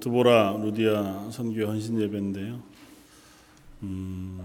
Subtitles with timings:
[0.00, 2.62] 드보라 루디아 선교회 헌신 예배인데요.
[3.82, 4.40] 음,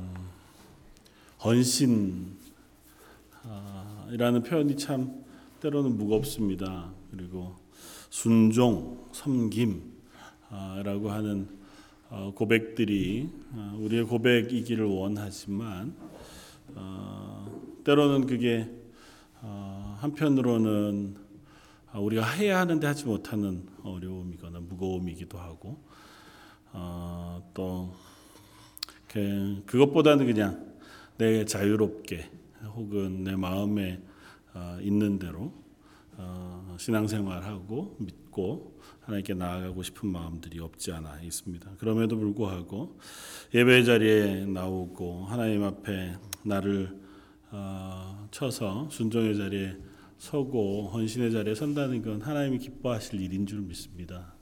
[1.44, 2.36] 헌신이라는
[4.44, 5.24] 표현이 참
[5.62, 6.92] 때로는 무겁습니다.
[7.10, 7.56] 그리고
[8.10, 9.82] 순종, 섬김이라고
[11.10, 11.48] 하는
[12.10, 15.96] 어, 고백들이 어, 우리의 고백이기를 원하지만
[16.76, 18.70] 어, 때로는 그게
[19.42, 21.25] 어, 한편으로는 아,
[22.00, 25.84] 우리가 해야 하는데 하지 못하는 어려움이거나 무거움이기도 하고
[26.72, 27.96] 어, 또
[29.08, 30.76] 그, 그것보다는 그냥
[31.18, 32.30] 내 자유롭게
[32.76, 34.02] 혹은 내 마음에
[34.54, 35.54] 어, 있는 대로
[36.18, 41.72] 어, 신앙생활하고 믿고 하나님께 나아가고 싶은 마음들이 없지 않아 있습니다.
[41.78, 42.98] 그럼에도 불구하고
[43.54, 47.00] 예배 자리에 나오고 하나님 앞에 나를
[47.52, 49.78] 어, 쳐서 순종의 자리에
[50.18, 54.34] 서고 헌신의 자리에 선다는 건 하나님이 기뻐하실 일인 줄 믿습니다.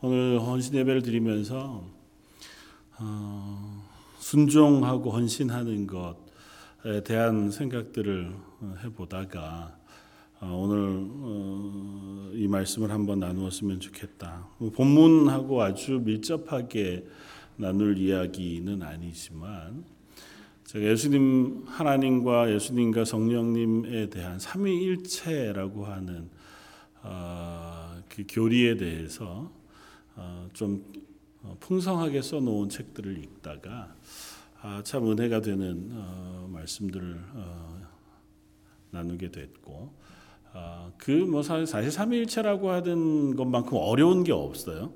[0.00, 1.88] 오늘 헌신 예배를 드리면서
[2.98, 3.84] 어,
[4.18, 8.34] 순종하고 헌신하는 것에 대한 생각들을
[8.84, 9.78] 해보다가
[10.40, 14.48] 어, 오늘 어, 이 말씀을 한번 나누었으면 좋겠다.
[14.74, 17.06] 본문하고 아주 밀접하게
[17.56, 19.84] 나눌 이야기는 아니지만
[20.74, 26.28] 예수님 하나님과 예수님과 성령님에 대한 삼위일체라고 하는
[27.02, 29.50] 어, 그 교리에 대해서
[30.16, 30.84] 어, 좀
[31.60, 33.94] 풍성하게 써놓은 책들을 읽다가
[34.60, 37.80] 아, 참 은혜가 되는 어, 말씀들을 어,
[38.90, 39.92] 나누게 됐고
[40.52, 44.92] 아, 그뭐 사실 삼위일체라고 하는 것만큼 어려운 게 없어요.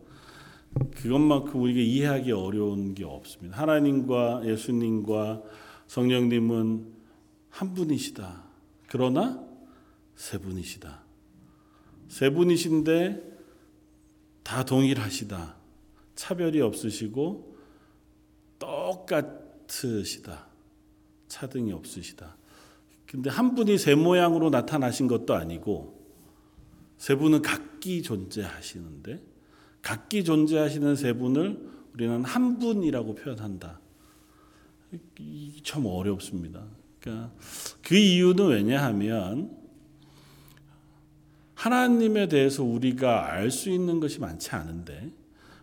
[0.74, 3.58] 그것만큼 우리가 이해하기 어려운 게 없습니다.
[3.58, 5.42] 하나님과 예수님과
[5.86, 6.86] 성령님은
[7.48, 8.44] 한 분이시다.
[8.86, 9.44] 그러나
[10.14, 11.02] 세 분이시다.
[12.08, 13.30] 세 분이신데
[14.42, 15.56] 다 동일하시다.
[16.14, 17.56] 차별이 없으시고
[18.58, 20.48] 똑같으시다.
[21.28, 22.36] 차등이 없으시다.
[23.06, 25.98] 근데 한 분이 세 모양으로 나타나신 것도 아니고
[26.98, 29.29] 세 분은 각기 존재하시는데
[29.82, 33.80] 각기 존재하시는 세 분을 우리는 한 분이라고 표현한다.
[35.64, 36.62] 참 어렵습니다.
[37.00, 37.32] 그러니까
[37.82, 39.56] 그 이유는 왜냐하면
[41.54, 45.10] 하나님에 대해서 우리가 알 수 있는 것이 많지 않은데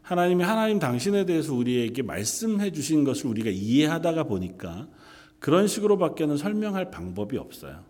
[0.03, 4.88] 하나님이 하나님 당신에 대해서 우리에게 말씀해 주신 것을 우리가 이해하다가 보니까
[5.39, 7.84] 그런 식으로밖에는 설명할 방법이 없어요.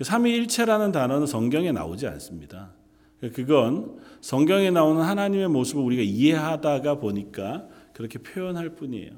[0.00, 2.72] 삼위일체라는 단어는 성경에 나오지 않습니다.
[3.32, 9.12] 그건 성경에 나오는 하나님의 모습을 우리가 이해하다가 보니까 그렇게 표현할 뿐이에요.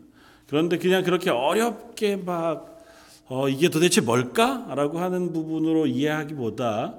[0.46, 2.78] 그런데 그냥 그렇게 어렵게 막
[3.26, 6.96] 어, 이게 도대체 뭘까라고 하는 부분으로 이해하기보다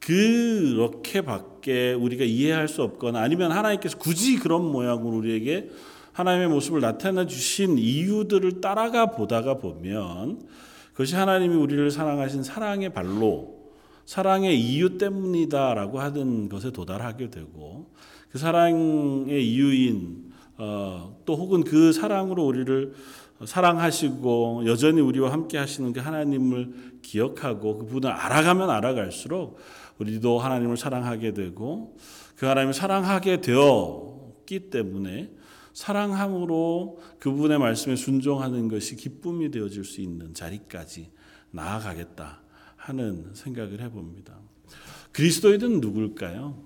[0.00, 5.70] 그렇게밖에 우리가 이해할 수 없거나 아니면 하나님께서 굳이 그런 모양으로 우리에게
[6.12, 10.42] 하나님의 모습을 나타내 주신 이유들을 따라가 보다가 보면
[10.92, 13.61] 그것이 하나님이 우리를 사랑하신 사랑의 발로
[14.04, 17.92] 사랑의 이유 때문이다라고 하는 것에 도달하게 되고
[18.30, 22.94] 그 사랑의 이유인 어, 또 혹은 그 사랑으로 우리를
[23.44, 29.58] 사랑하시고 여전히 우리와 함께 하시는 그 하나님을 기억하고 그분을 알아가면 알아갈수록
[29.98, 31.96] 우리도 하나님을 사랑하게 되고
[32.36, 35.30] 그 하나님을 사랑하게 되었기 때문에
[35.72, 41.10] 사랑함으로 그분의 말씀에 순종하는 것이 기쁨이 되어질 수 있는 자리까지
[41.50, 42.41] 나아가겠다
[42.82, 44.36] 하는 생각을 해봅니다.
[45.12, 46.60] 그리스도인은 누굴까요?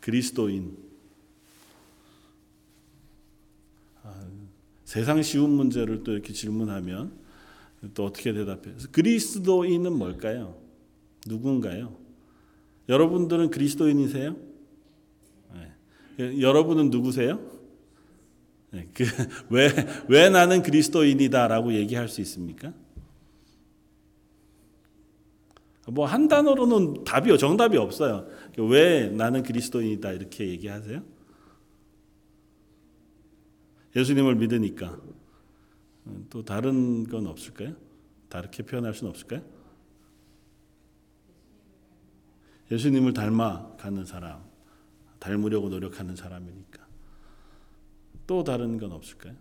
[0.00, 0.76] 그리스도인.
[4.84, 7.12] 세상 쉬운 문제를 또 이렇게 질문하면
[7.92, 8.76] 또 어떻게 대답해요?
[8.92, 10.56] 그리스도인은 뭘까요?
[11.26, 11.94] 누군가요?
[12.88, 14.36] 여러분들은 그리스도인이세요?
[15.54, 16.40] 네.
[16.40, 17.40] 여러분은 누구세요?
[18.70, 18.88] 네.
[18.94, 19.04] 그,
[19.50, 19.68] 왜,
[20.08, 22.72] 왜 나는 그리스도인이다라고 얘기할 수 있습니까?
[25.88, 28.26] 뭐 한 단어로는 답이 정답이 없어요.
[28.58, 31.02] 왜 나는 그리스도인이다 이렇게 얘기하세요?
[33.94, 34.98] 예수님을 믿으니까
[36.28, 37.74] 또 다른 건 없을까요?
[38.28, 39.42] 다르게 표현할 수는 없을까요?
[42.70, 44.42] 예수님을 닮아가는 사람,
[45.20, 46.84] 닮으려고 노력하는 사람이니까.
[48.26, 49.34] 또 다른 건 없을까요?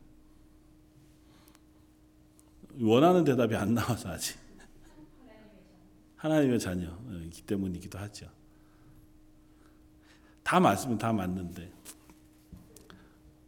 [2.79, 4.44] 원하는 대답이 안 나와서 아직.
[6.25, 8.25] 하나님의 자녀이기 때문이기도 하죠.
[10.43, 11.71] 다 맞으면 다 맞는데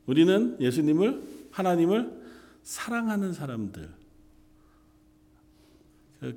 [0.05, 2.21] 우리는 예수님을 하나님을
[2.63, 3.89] 사랑하는 사람들.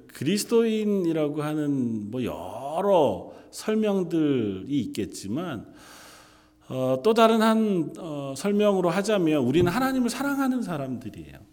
[0.08, 5.72] 그리스도인이라고 하는 뭐 여러 설명들이 있겠지만
[6.68, 11.49] 어, 또 다른 한 어, 설명으로 하자면 우리는 하나님을 사랑하는 사람들이에요.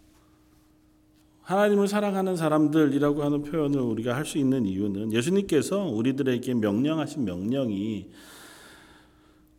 [1.48, 8.10] 하나님을 사랑하는 사람들이라고 하는 표현을 우리가 할 수 있는 이유는 예수님께서 우리들에게 명령하신 명령이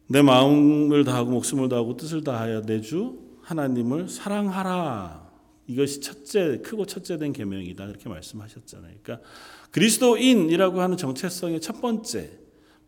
[0.06, 5.28] 내 마음을 다하고 목숨을 다하고 뜻을 다하여 내 주 하나님을 사랑하라.
[5.66, 7.88] 이것이 첫째 크고 첫째 된 계명이다.
[7.88, 8.94] 그렇게 말씀하셨잖아요.
[9.02, 9.28] 그러니까
[9.72, 12.30] 그리스도인이라고 하는 정체성의 첫 번째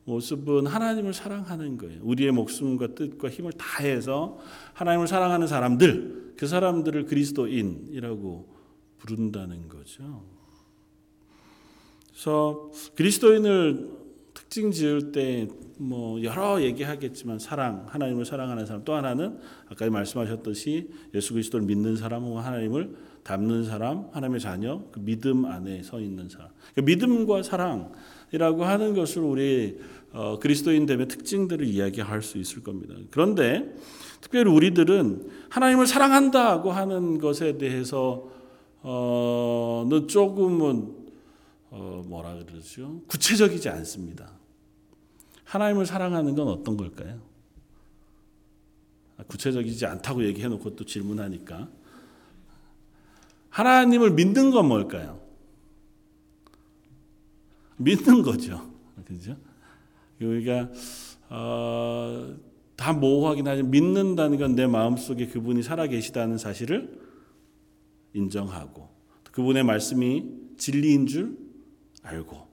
[0.06, 2.02] 모습은 하나님을 사랑하는 거예요.
[2.04, 4.38] 우리의 목숨과 뜻과 힘을 다해서
[4.74, 8.61] 하나님을 사랑하는 사람들, 그 사람들을 그리스도인이라고
[9.02, 10.24] 부른다는 거죠.
[12.10, 13.90] 그래서 그리스도인을
[14.34, 15.48] 특징 지을 때
[15.82, 22.42] 뭐 여러 얘기하겠지만 사랑, 하나님을 사랑하는 사람 또 하나는 아까 말씀하셨듯이 예수 그리스도를 믿는 사람과
[22.42, 26.50] 하나님을 닮는 사람, 하나님의 자녀, 그 믿음 안에 서 있는 사람.
[26.74, 29.80] 그러니까 믿음과 사랑이라고 하는 것을 우리
[30.14, 32.94] 어, 그리스도인 됨의 특징들을 이야기할 수 있을 겁니다.
[33.10, 33.74] 그런데
[34.20, 38.30] 특별히 우리들은 하나님을 사랑한다고 하는 것에 대해서
[38.82, 40.96] 어는 조금은
[41.70, 43.02] 어 뭐라 그러죠?
[43.08, 44.32] 구체적이지 않습니다.
[45.46, 47.22] 하나님을 사랑하는 건 어떤 걸까요?
[49.18, 51.70] 아, 구체적이지 않다고 얘기해 놓고 또 질문하니까
[53.50, 55.20] 하나님을 믿는 건 뭘까요?
[57.78, 58.70] 믿는 거죠.
[59.06, 59.36] 그죠?
[60.22, 60.70] 우리가
[61.30, 62.36] 어,
[62.76, 67.00] 다 모호하긴 하지만 믿는다는 건 내 마음속에 그분이 살아 계시다는 사실을
[68.14, 68.90] 인정하고
[69.32, 70.26] 그분의 말씀이
[70.58, 71.38] 진리인 줄
[72.04, 72.48] 알고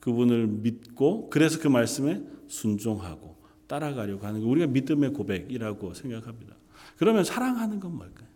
[0.00, 6.56] 그분을 믿고 그래서 그 말씀에 순종하고 따라가려고 하는 게 우리가 믿음의 고백이라고 생각합니다.
[6.96, 8.28] 그러면 사랑하는 건 뭘까요?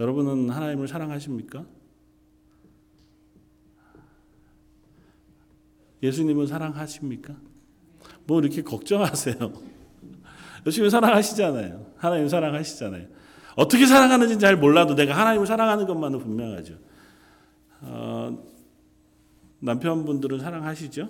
[0.00, 1.66] 여러분은 하나님을 사랑하십니까?
[6.02, 7.36] 예수님은 사랑하십니까?
[8.26, 9.36] 뭐 이렇게 걱정하세요.
[10.66, 11.94] 열심히 사랑하시잖아요.
[11.96, 13.17] 하나님 사랑하시잖아요.
[13.58, 16.74] 어떻게 사랑하는지 잘 몰라도 내가 하나님을 사랑하는 것만은 분명하죠.
[17.80, 18.38] 어,
[19.58, 21.08] 남편분들은 사랑하시죠?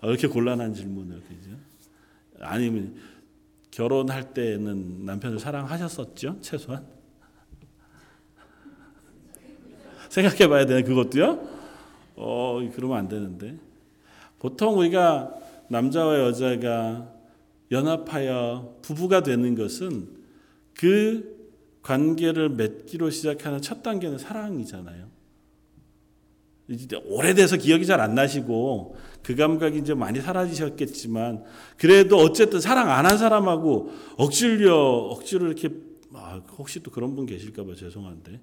[0.00, 1.50] 어, 이렇게 곤란한 질문을 그죠?
[2.40, 2.94] 아니면
[3.70, 6.38] 결혼할 때는 남편을 사랑하셨었죠?
[6.40, 6.86] 최소한
[10.08, 11.48] 생각해봐야 되는 그것도요.
[12.16, 13.58] 어 그러면 안 되는데
[14.38, 15.34] 보통 우리가
[15.68, 17.17] 남자와 여자가
[17.70, 20.08] 연합하여 부부가 되는 것은
[20.74, 21.36] 그
[21.82, 25.08] 관계를 맺기로 시작하는 첫 단계는 사랑이잖아요.
[27.06, 31.44] 오래돼서 기억이 잘 안 나시고 그 감각이 이제 많이 사라지셨겠지만
[31.78, 35.70] 그래도 어쨌든 사랑 안 한 사람하고 억지로 억지로 이렇게
[36.12, 38.40] 아, 혹시 또 그런 분 계실까봐 죄송한데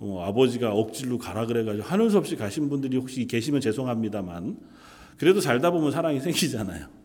[0.00, 4.58] 어, 아버지가 억지로 가라 그래가지고 하는 수 없이 가신 분들이 혹시 계시면 죄송합니다만
[5.18, 6.97] 그래도 살다 보면 사랑이 생기잖아요.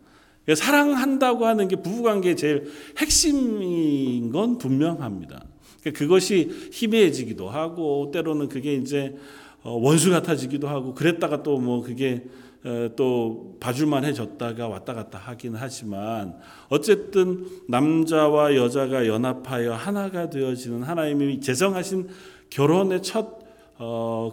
[0.52, 5.44] 사랑한다고 하는 게 부부관계의 제일 핵심인 건 분명합니다.
[5.80, 9.16] 그러니까 그것이 희미해지기도 하고 때로는 그게 이제
[9.62, 12.24] 어, 원수 같아지기도 하고 그랬다가 또 뭐 그게
[12.64, 16.36] 어, 또 봐줄만 해졌다가 왔다 갔다 하긴 하지만
[16.68, 22.08] 어쨌든 남자와 여자가 연합하여 하나가 되어지는 하나님이 제정하신
[22.50, 23.44] 결혼의 첫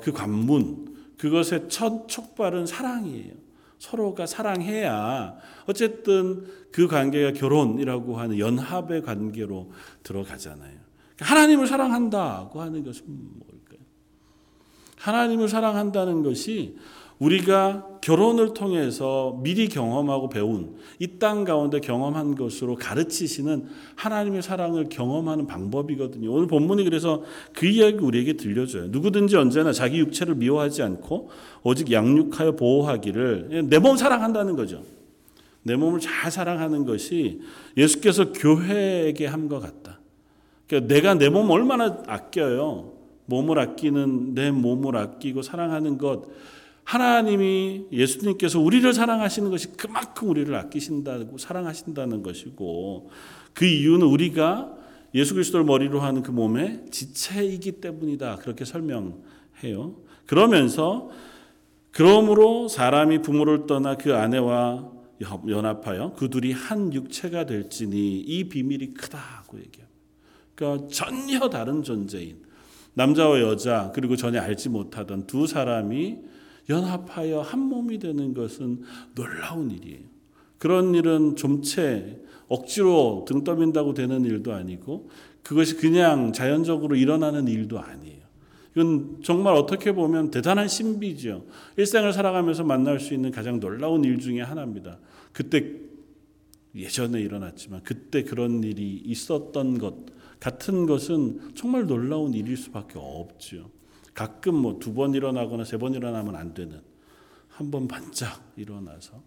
[0.01, 3.33] 그 관문 그것의 첫 촉발은 사랑이에요.
[3.81, 9.71] 서로가 사랑해야 어쨌든 그 관계가 결혼이라고 하는 연합의 관계로
[10.03, 10.77] 들어가잖아요.
[11.19, 13.79] 하나님을 사랑한다고 하는 것은 뭘까요?
[14.97, 16.77] 하나님을 사랑한다는 것이
[17.21, 25.45] 우리가 결혼을 통해서 미리 경험하고 배운 이 땅 가운데 경험한 것으로 가르치시는 하나님의 사랑을 경험하는
[25.45, 26.31] 방법이거든요.
[26.31, 27.21] 오늘 본문이 그래서
[27.53, 28.87] 그 이야기 우리에게 들려줘요.
[28.87, 31.29] 누구든지 언제나 자기 육체를 미워하지 않고
[31.61, 34.81] 오직 양육하여 보호하기를 내 몸 사랑한다는 거죠.
[35.63, 37.41] 내 몸을 잘 사랑하는 것이
[37.77, 39.99] 예수께서 교회에게 한것 같다.
[40.67, 42.93] 그러니까 내가 내 몸 얼마나 아껴요.
[43.27, 46.23] 몸을 아끼는 내 몸을 아끼고 사랑하는 것
[46.83, 53.09] 하나님이 예수님께서 우리를 사랑하시는 것이 그만큼 우리를 아끼신다고 사랑하신다는 것이고
[53.53, 54.77] 그 이유는 우리가
[55.13, 58.37] 예수 그리스도를 머리로 하는 그 몸의 지체이기 때문이다.
[58.37, 59.95] 그렇게 설명해요.
[60.25, 61.09] 그러면서
[61.91, 64.89] 그러므로 사람이 부모를 떠나 그 아내와
[65.47, 69.87] 연합하여 그 둘이 한 육체가 될지니 이 비밀이 크다고 얘기해요.
[70.55, 72.43] 그러니까 전혀 다른 존재인
[72.93, 76.19] 남자와 여자 그리고 전혀 알지 못하던 두 사람이
[76.71, 78.81] 연합하여 한 몸이 되는 것은
[79.13, 80.01] 놀라운 일이에요.
[80.57, 85.09] 그런 일은 좀채 억지로 등 떠민다고 되는 일도 아니고
[85.43, 88.21] 그것이 그냥 자연적으로 일어나는 일도 아니에요.
[88.75, 91.45] 이건 정말 어떻게 보면 대단한 신비죠.
[91.77, 94.99] 일생을 살아가면서 만날 수 있는 가장 놀라운 일 중에 하나입니다.
[95.33, 95.73] 그때
[96.75, 99.95] 예전에 일어났지만 그때 그런 일이 있었던 것
[100.39, 103.69] 같은 것은 정말 놀라운 일일 수밖에 없죠.
[104.13, 106.81] 가끔 뭐 두 번 일어나거나 세 번 일어나면 안 되는
[107.49, 109.21] 한 번 반짝 일어나서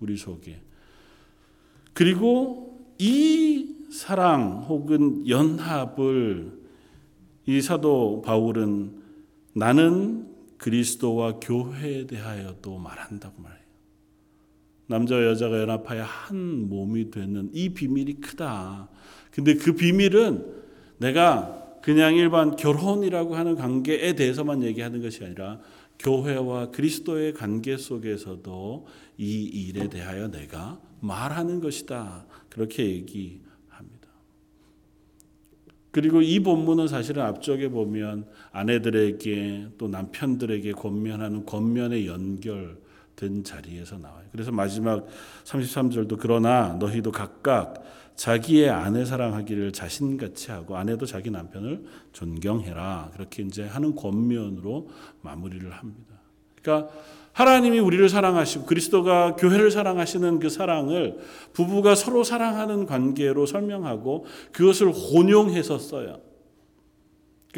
[0.00, 0.60] 우리 속에
[1.94, 6.52] 그리고 이 사랑 혹은 연합을
[7.46, 9.02] 이 사도 바울은
[9.54, 10.28] 나는
[10.58, 13.58] 그리스도와 교회에 대하여도 말한다고 말해요.
[14.88, 18.88] 남자와 여자가 연합하여 한 몸이 되는 이 비밀이 크다.
[19.30, 20.44] 근데 그 비밀은
[20.98, 25.60] 내가 그냥 일반 결혼이라고 하는 관계에 대해서만 얘기하는 것이 아니라
[25.98, 28.86] 교회와 그리스도의 관계 속에서도
[29.18, 32.26] 이 일에 대하여 내가 말하는 것이다.
[32.48, 33.48] 그렇게 얘기합니다.
[35.90, 44.26] 그리고 이 본문은 사실은 앞쪽에 보면 아내들에게 또 남편들에게 권면하는 권면의 연결된 자리에서 나와요.
[44.30, 45.06] 그래서 마지막
[45.44, 47.82] 33절도 그러나 너희도 각각
[48.18, 53.10] 자기의 아내 사랑하기를 자신같이 하고 아내도 자기 남편을 존경해라.
[53.12, 54.88] 그렇게 이제 하는 권면으로
[55.22, 56.14] 마무리를 합니다.
[56.60, 56.92] 그러니까
[57.32, 61.18] 하나님이 우리를 사랑하시고 그리스도가 교회를 사랑하시는 그 사랑을
[61.52, 66.20] 부부가 서로 사랑하는 관계로 설명하고 그것을 혼용해서 써요.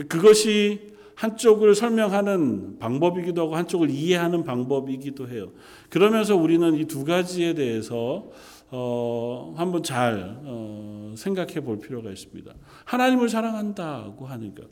[0.09, 5.53] 그것이 한쪽을 설명하는 방법이기도 하고 한쪽을 이해하는 방법이기도 해요.
[5.89, 8.31] 그러면서 우리는 이 두 가지에 대해서
[8.73, 12.53] 어, 한번 잘 어, 생각해 볼 필요가 있습니다.
[12.85, 14.69] 하나님을 사랑한다고 하는 것.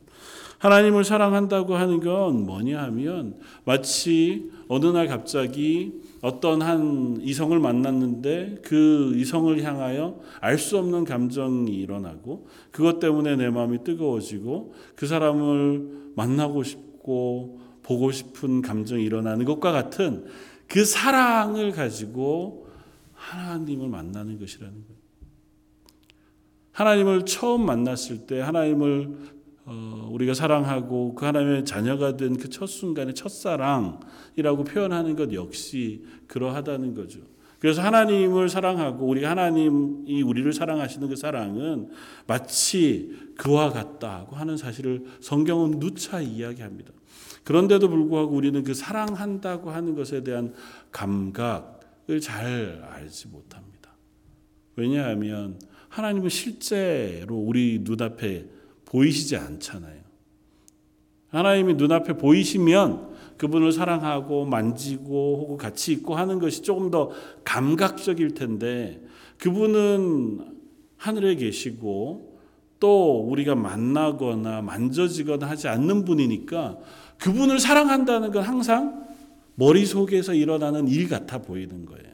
[0.58, 9.14] 하나님을 사랑한다고 하는 건 뭐냐 하면 마치 어느 날 갑자기 어떤 한 이성을 만났는데 그
[9.16, 16.64] 이성을 향하여 알 수 없는 감정이 일어나고 그것 때문에 내 마음이 뜨거워지고 그 사람을 만나고
[16.64, 20.26] 싶고 보고 싶은 감정이 일어나는 것과 같은
[20.66, 22.67] 그 사랑을 가지고
[23.28, 24.98] 하나님을 만나는 것이라는 거예요.
[26.72, 29.38] 하나님을 처음 만났을 때 하나님을
[29.70, 36.94] 어, 우리가 사랑하고 그 하나님의 자녀가 된 그 첫 순간의 첫사랑이라고 표현하는 것 역시 그러하다는
[36.94, 37.20] 거죠.
[37.58, 41.90] 그래서 하나님을 사랑하고 우리 하나님이 우리를 사랑하시는 그 사랑은
[42.26, 46.92] 마치 그와 같다고 하는 사실을 성경은 누차 이야기합니다.
[47.44, 50.54] 그런데도 불구하고 우리는 그 사랑한다고 하는 것에 대한
[50.92, 51.77] 감각을
[52.20, 53.92] 잘 알지 못합니다.
[54.76, 58.46] 왜냐하면 하나님은 실제로 우리 눈앞에
[58.84, 59.98] 보이시지 않잖아요.
[61.28, 67.10] 하나님이 눈앞에 보이시면 그분을 사랑하고 만지고 혹은 같이 있고 하는 것이 조금 더
[67.44, 69.02] 감각적일 텐데
[69.38, 70.56] 그분은
[70.96, 72.38] 하늘에 계시고
[72.80, 76.78] 또 우리가 만나거나 만져지거나 하지 않는 분이니까
[77.18, 79.07] 그분을 사랑한다는 건 항상
[79.58, 82.12] 머릿속에서 일어나는 일 같아 보이는 거예요.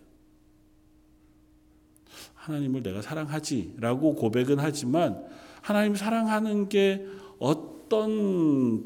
[2.34, 5.26] 하나님을 내가 사랑하지 라고 고백은 하지만
[5.60, 7.06] 하나님 사랑하는 게
[7.38, 8.82] 어떤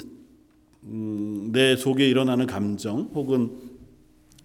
[0.83, 3.57] 음, 내 속에 일어나는 감정 혹은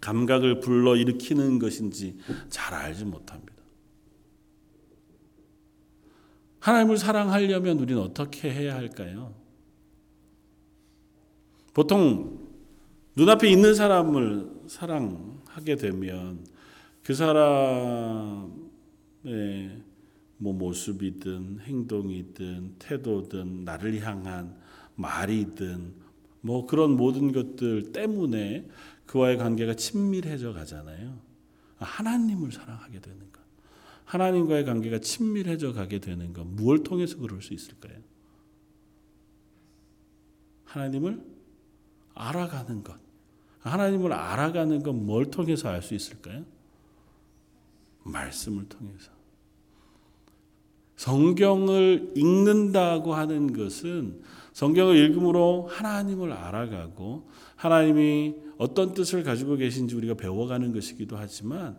[0.00, 2.16] 감각을 불러 일으키는 것인지
[2.50, 3.52] 잘 알지 못합니다.
[6.60, 9.34] 하나님을 사랑하려면 우리는 어떻게 해야 할까요?
[11.72, 12.43] 보통
[13.16, 16.44] 눈앞에 있는 사람을 사랑하게 되면
[17.02, 18.52] 그 사람의
[20.38, 24.56] 뭐 모습이든 행동이든 태도든 나를 향한
[24.96, 25.94] 말이든
[26.40, 28.68] 뭐 그런 모든 것들 때문에
[29.06, 31.18] 그와의 관계가 친밀해져 가잖아요.
[31.76, 33.40] 하나님을 사랑하게 되는 것.
[34.04, 36.44] 하나님과의 관계가 친밀해져 가게 되는 것.
[36.46, 37.98] 무엇을 통해서 그럴 수 있을까요?
[40.64, 41.22] 하나님을
[42.14, 43.03] 알아가는 것.
[43.70, 46.44] 하나님을 알아가는 것뭘 통해서 알 수 있을까요?
[48.02, 49.10] 말씀을 통해서.
[50.96, 60.72] 성경을 읽는다고 하는 것은 성경을 읽음으로 하나님을 알아가고 하나님이 어떤 뜻을 가지고 계신지 우리가 배워가는
[60.72, 61.76] 것이기도 하지만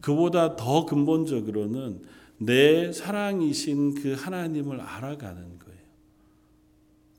[0.00, 2.02] 그보다 더 근본적으로는
[2.38, 5.59] 내 사랑이신 그 하나님을 알아가는.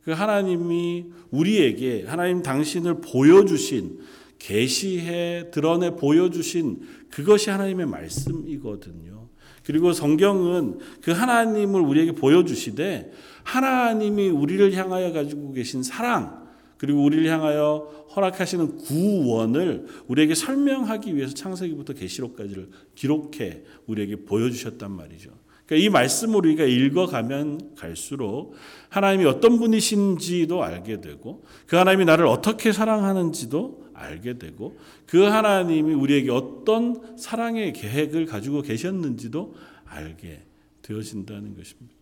[0.03, 3.99] 그 하나님이 우리에게 하나님 당신을 보여주신
[4.39, 9.29] 계시해 드러내 보여주신 그것이 하나님의 말씀이거든요.
[9.63, 13.11] 그리고 성경은 그 하나님을 우리에게 보여주시되
[13.43, 16.41] 하나님이 우리를 향하여 가지고 계신 사랑
[16.77, 25.29] 그리고 우리를 향하여 허락하시는 구원을 우리에게 설명하기 위해서 창세기부터 계시록까지를 기록해 우리에게 보여주셨단 말이죠.
[25.71, 28.55] 그러니까 이 말씀을 우리가 읽어가면 갈수록
[28.89, 36.29] 하나님이 어떤 분이신지도 알게 되고 그 하나님이 나를 어떻게 사랑하는지도 알게 되고 그 하나님이 우리에게
[36.29, 40.41] 어떤 사랑의 계획을 가지고 계셨는지도 알게
[40.81, 41.95] 되어진다는 것입니다.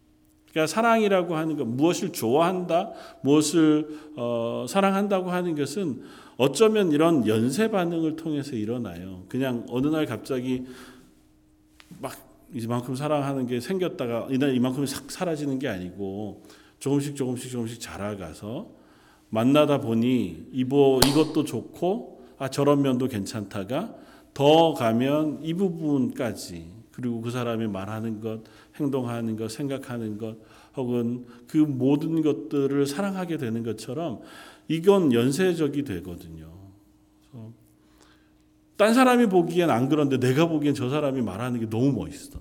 [0.50, 6.02] 그러니까 사랑이라고 하는 것, 무엇을 좋아한다, 무엇을 어, 사랑한다고 하는 것은
[6.38, 9.26] 어쩌면 이런 연쇄 반응을 통해서 일어나요.
[9.30, 10.66] 그냥 어느 날 갑자기
[12.02, 16.44] 막 이만큼 사랑하는 게 생겼다가 이만큼 싹 사라지는 게 아니고
[16.80, 18.70] 조금씩 조금씩 조금씩 자라가서
[19.30, 23.96] 만나다 보니 이보 이것도 좋고 아 저런 면도 괜찮다가
[24.34, 28.42] 더 가면 이 부분까지 그리고 그 사람이 말하는 것,
[28.76, 30.38] 행동하는 것, 생각하는 것
[30.76, 34.22] 혹은 그 모든 것들을 사랑하게 되는 것처럼
[34.68, 36.49] 이건 연쇄적이 되거든요.
[38.80, 42.40] 딴 사람이 보기엔 안 그런데 내가 보기엔 저 사람이 말하는 게 너무 멋있어.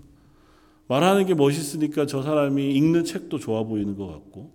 [0.87, 4.53] 말하는 게 멋있으니까 저 사람이 읽는 책도 좋아 보이는 것 같고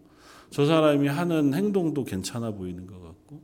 [0.50, 3.42] 저 사람이 하는 행동도 괜찮아 보이는 것 같고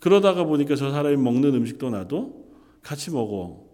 [0.00, 2.46] 그러다가 보니까 저 사람이 먹는 음식도 나도
[2.82, 3.66] 같이 먹어.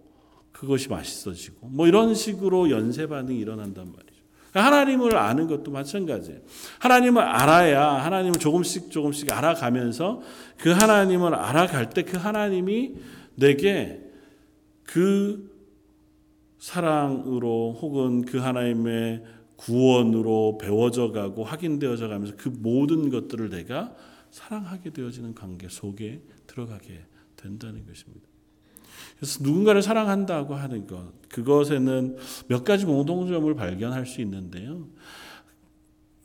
[0.50, 4.20] 그것이 맛있어지고 뭐 이런 식으로 연쇄 반응이 일어난단 말이죠.
[4.52, 6.40] 하나님을 아는 것도 마찬가지예요.
[6.80, 10.22] 하나님을 알아야 하나님을 조금씩 조금씩 알아가면서
[10.58, 12.96] 그 하나님을 알아갈 때 그 하나님이
[13.36, 14.00] 내게
[14.82, 15.50] 그
[16.58, 19.24] 사랑으로 혹은 그 하나님의
[19.56, 23.94] 구원으로 배워져 가고 확인되어져 가면서 그 모든 것들을 내가
[24.30, 27.04] 사랑하게 되어지는 관계 속에 들어가게
[27.36, 28.26] 된다는 것입니다.
[29.16, 32.16] 그래서 누군가를 사랑한다고 하는 것, 그것에는
[32.48, 34.88] 몇 가지 공통점을 발견할 수 있는데요.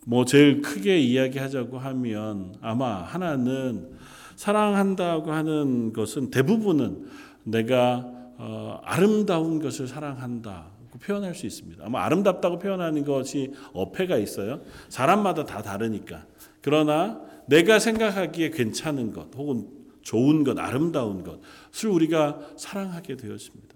[0.06, 3.97] 뭐 제일 크게 이야기하자고 하면 아마 하나는
[4.38, 7.08] 사랑한다고 하는 것은 대부분은
[7.44, 8.06] 내가
[8.38, 11.84] 어, 아름다운 것을 사랑한다고 표현할 수 있습니다.
[11.84, 14.62] 아마 아름답다고 표현하는 것이 어폐가 있어요.
[14.90, 16.26] 사람마다 다 다르니까.
[16.62, 19.68] 그러나 내가 생각하기에 괜찮은 것 혹은
[20.04, 23.76] 좋은 것, 아름다운 것을 우리가 사랑하게 되었습니다.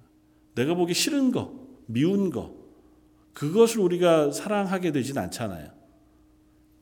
[0.53, 1.51] 내가 보기 싫은 것,
[1.87, 2.51] 미운 것,
[3.33, 5.69] 그것을 우리가 사랑하게 되진 않잖아요.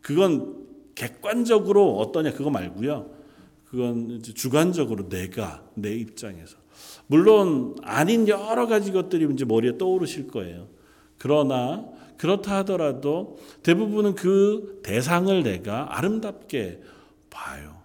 [0.01, 3.18] 그건 객관적으로 어떠냐 그거 말고요.
[3.69, 6.57] 그건 주관적으로 내가 내 입장에서
[7.07, 10.67] 물론 아닌 여러 가지 것들이 이제 머리에 떠오르실 거예요.
[11.17, 11.85] 그러나
[12.17, 16.81] 그렇다 하더라도 대부분은 그 대상을 내가 아름답게
[17.29, 17.77] 봐요.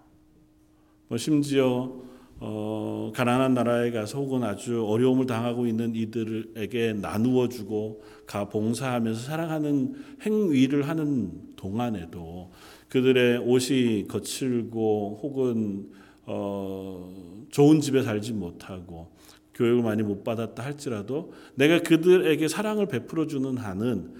[1.07, 2.05] 뭐 심지어
[2.39, 9.95] 어, 가난한 나라에 가서 혹은 아주 어려움을 당하고 있는 이들에게 나누어 주고 가 봉사하면서 사랑하는
[10.25, 12.51] 행위를 하는 동안에도
[12.89, 15.89] 그들의 옷이 거칠고 혹은
[16.27, 19.11] 어, 좋은 집에 살지 못하고
[19.55, 24.13] 교육을 많이 못 받았다 할지라도 내가 그들에게 사랑을 베풀어 주는 한은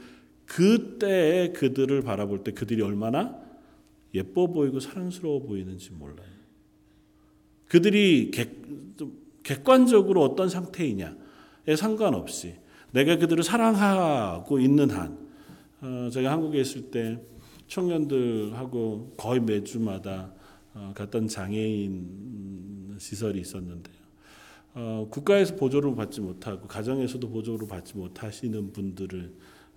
[0.47, 3.39] 그때에 그들을 바라볼 때 그들이 얼마나
[4.13, 6.35] 예뻐 보이고 사랑스러워 보이는지 몰라요.
[7.67, 8.49] 그들이 객,
[9.43, 12.55] 객관적으로 어떤 상태이냐에 상관없이
[12.91, 15.17] 내가 그들을 사랑하고 있는 한,
[15.81, 17.19] 어, 제가 한국에 있을 때
[17.67, 20.33] 청년들하고 거의 매주마다
[20.73, 23.95] 어, 갔던 장애인 시설이 있었는데요.
[24.73, 29.33] 어, 국가에서 보조를 받지 못하고 가정에서도 보조를 받지 못하시는 분들을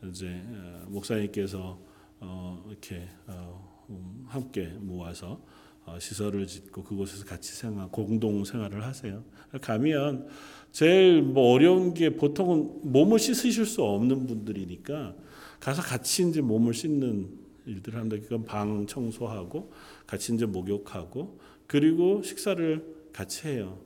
[0.08, 1.78] 이제 어, 목사님께서
[2.20, 5.40] 어, 이렇게 어, 음, 함께 모아서
[5.86, 9.22] 어, 시설을 짓고 그곳에서 같이 생활, 공동 생활을 하세요.
[9.60, 10.28] 가면
[10.72, 15.14] 제일 뭐 어려운 게 보통은 몸을 씻으실 수 없는 분들이니까
[15.60, 18.16] 가서 같이 이제 몸을 씻는 일들을 합니다.
[18.22, 19.72] 그건 방 청소하고
[20.06, 23.78] 같이 이제 목욕하고 그리고 식사를 같이 해요.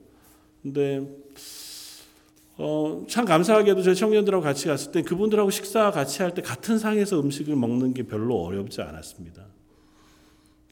[0.63, 1.07] 근데
[2.59, 7.21] 어, 참 감사하게도 저희 청년들하고 같이 갔을 때 그분들하고 식사 같이 할 때 같은 상에서
[7.21, 9.47] 음식을 먹는 게 별로 어렵지 않았습니다.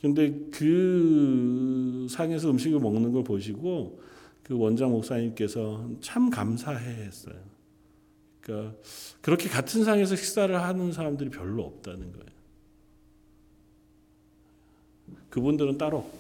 [0.01, 4.01] 근데 그 상에서 음식을 먹는 걸 보시고
[4.43, 7.37] 그 원장 목사님께서 참 감사해 했어요.
[8.41, 8.77] 그러니까
[9.21, 12.40] 그렇게 같은 상에서 식사를 하는 사람들이 별로 없다는 거예요.
[15.31, 16.11] 그분들은 따로.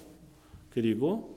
[0.70, 1.36] 그리고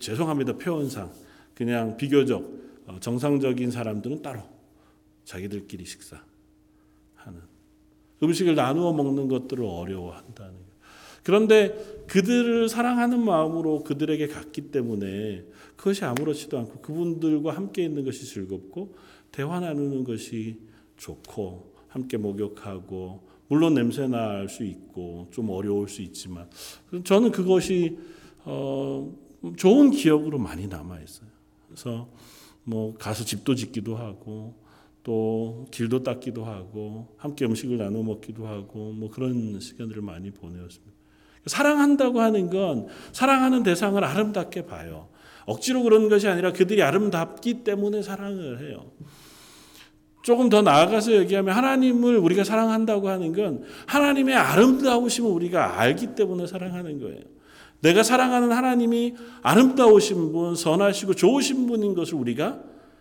[0.00, 1.12] 죄송합니다 표현상.
[1.54, 4.42] 그냥 비교적 어, 정상적인 사람들은 따로
[5.24, 6.24] 자기들끼리 식사하는.
[8.22, 10.74] 음식을 나누어 먹는 것들을 어려워한다는 거예요.
[11.22, 15.44] 그런데 그들을 사랑하는 마음으로 그들에게 갔기 때문에
[15.76, 18.94] 그것이 아무렇지도 않고 그분들과 함께 있는 것이 즐겁고
[19.32, 20.58] 대화 나누는 것이
[20.98, 23.22] 좋고 함께 목욕하고
[23.54, 26.48] 물론 냄새 날 수 있고 좀 어려울 수 있지만
[27.04, 27.96] 저는 그것이
[28.44, 29.12] 어
[29.56, 31.28] 좋은 기억으로 많이 남아 있어요.
[31.68, 32.08] 그래서
[32.64, 34.54] 뭐 가서 집도 짓기도 하고
[35.04, 40.92] 또 길도 닦기도 하고 함께 음식을 나눠 먹기도 하고 뭐 그런 시간들을 많이 보내었습니다.
[41.46, 45.08] 사랑한다고 하는 건 사랑하는 대상을 아름답게 봐요.
[45.46, 48.90] 억지로 그런 것이 아니라 그들이 아름답기 때문에 사랑을 해요.
[50.24, 56.98] 조금 더 나아가서 얘기하면 하나님을 우리가 사랑한다고 하는 건 하나님의 아름다우심을 우리가 알기 때문에 사랑하는
[56.98, 57.20] 거예요.
[57.80, 62.58] 내가 사랑하는 하나님이 아름다우신 분, 선하시고 좋으신 분인 것을 우리가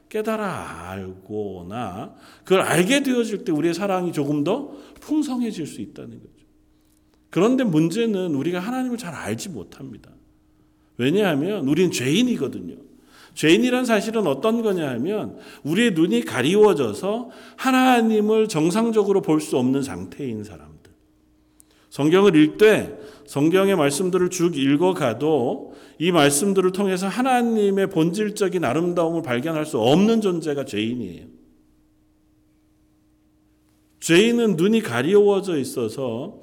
[0.09, 6.45] 깨달아 알고나 그걸 알게 되어질 때 우리의 사랑이 조금 더 풍성해질 수 있다는 거죠.
[7.29, 10.11] 그런데 문제는 우리가 하나님을 잘 알지 못합니다.
[10.97, 12.75] 왜냐하면 우리는 죄인이거든요.
[13.33, 20.91] 죄인이란 사실은 어떤 거냐 하면 우리의 눈이 가리워져서 하나님을 정상적으로 볼 수 없는 상태인 사람들.
[21.89, 30.21] 성경을 읽되 성경의 말씀들을 쭉 읽어가도 이 말씀들을 통해서 하나님의 본질적인 아름다움을 발견할 수 없는
[30.21, 31.25] 존재가 죄인이에요.
[33.99, 36.41] 죄인은 눈이 가리워져 있어서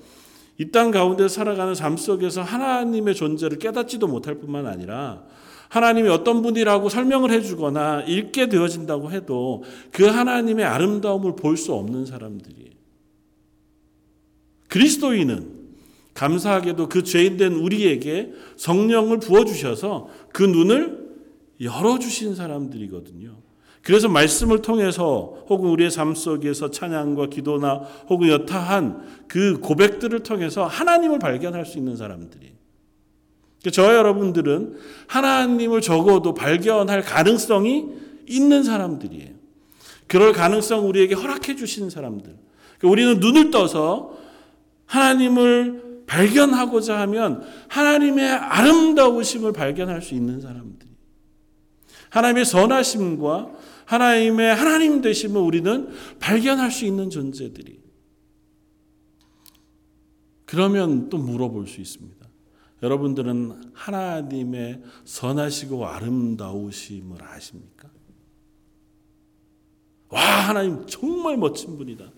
[0.58, 5.24] 이 땅 가운데 살아가는 삶 속에서 하나님의 존재를 깨닫지도 못할 뿐만 아니라
[5.70, 12.70] 하나님이 어떤 분이라고 설명을 해주거나 읽게 되어진다고 해도 그 하나님의 아름다움을 볼 수 없는 사람들이에요.
[14.68, 15.60] 그리스도인은
[16.14, 21.08] 감사하게도 그 죄인된 우리에게 성령을 부어주셔서 그 눈을
[21.60, 23.36] 열어주신 사람들이거든요.
[23.82, 31.18] 그래서 말씀을 통해서 혹은 우리의 삶 속에서 찬양과 기도나 혹은 여타한 그 고백들을 통해서 하나님을
[31.18, 32.59] 발견할 수 있는 사람들이.
[33.72, 37.88] 저 여러분들은 하나님을 적어도 발견할 가능성이
[38.26, 39.34] 있는 사람들이에요.
[40.06, 42.36] 그럴 가능성 우리에게 허락해 주신 사람들.
[42.82, 44.16] 우리는 눈을 떠서
[44.86, 50.88] 하나님을 발견하고자 하면 하나님의 아름다우심을 발견할 수 있는 사람들.
[52.08, 53.50] 하나님의 선하심과
[53.84, 57.78] 하나님의 하나님 되심을 우리는 발견할 수 있는 존재들이.
[60.46, 62.19] 그러면 또 물어볼 수 있습니다.
[62.82, 67.90] 여러분들은 하나님의 선하시고 아름다우심을 아십니까?
[70.08, 72.10] 와, 하나님 정말 멋진 분이다.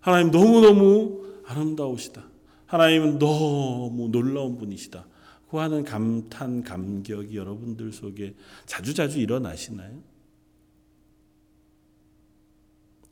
[0.00, 2.24] 하나님 너무너무 아름다우시다.
[2.66, 5.06] 하나님은 너무 놀라운 분이시다.
[5.50, 8.34] 그 하는 감탄, 감격이 여러분들 속에
[8.66, 10.02] 자주자주 일어나시나요?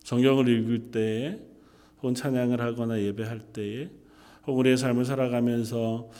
[0.05, 1.41] 성경을 읽을 때에
[1.99, 3.91] 혹은 찬양을 하거나 예배할 때에
[4.47, 6.11] 혹은 우리의 삶을 살아가면서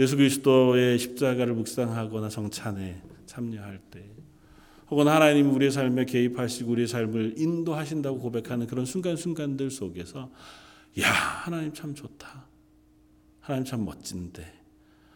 [0.00, 4.10] 예수 그리스도의 십자가를 묵상하거나 성찬에 참여할 때
[4.90, 10.30] 혹은 하나님 우리의 삶에 개입하시고 우리의 삶을 인도하신다고 고백하는 그런 순간순간들 속에서
[11.00, 12.46] 야 하나님 참 좋다.
[13.40, 14.46] 하나님 참 멋진데.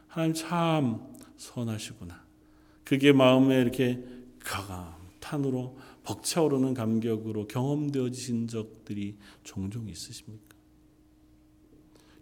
[0.09, 1.01] 하나님 참
[1.37, 2.25] 선하시구나.
[2.85, 4.03] 그게 마음에 이렇게
[4.41, 10.57] 감탄으로 벅차오르는 감격으로 경험되어지신 적들이 종종 있으십니까?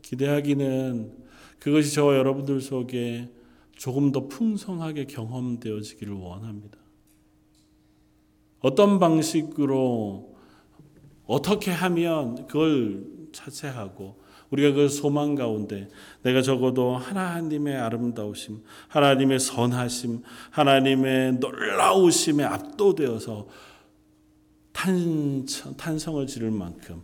[0.03, 1.26] 기대하기는
[1.59, 3.31] 그것이 저와 여러분들 속에
[3.77, 6.79] 조금 더 풍성하게 경험되어지기를 원합니다.
[8.61, 10.35] 어떤 방식으로
[11.27, 15.89] 어떻게 하면 그걸 자체하고 우리가 그 소망 가운데
[16.23, 23.49] 내가 적어도 하나님의 아름다우심, 하나님의 선하심, 하나님의 놀라우심에 압도되어서
[24.73, 25.45] 탄,
[25.77, 27.03] 탄성을 지를 만큼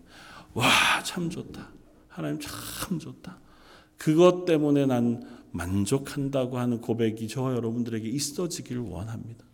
[0.54, 0.68] 와
[1.02, 1.68] 참 좋다.
[2.08, 3.38] 하나님 참 좋다.
[4.02, 9.44] 그것 때문에 난 만족한다고 하는 고백이 저와 여러분들에게 있어지길 원합니다.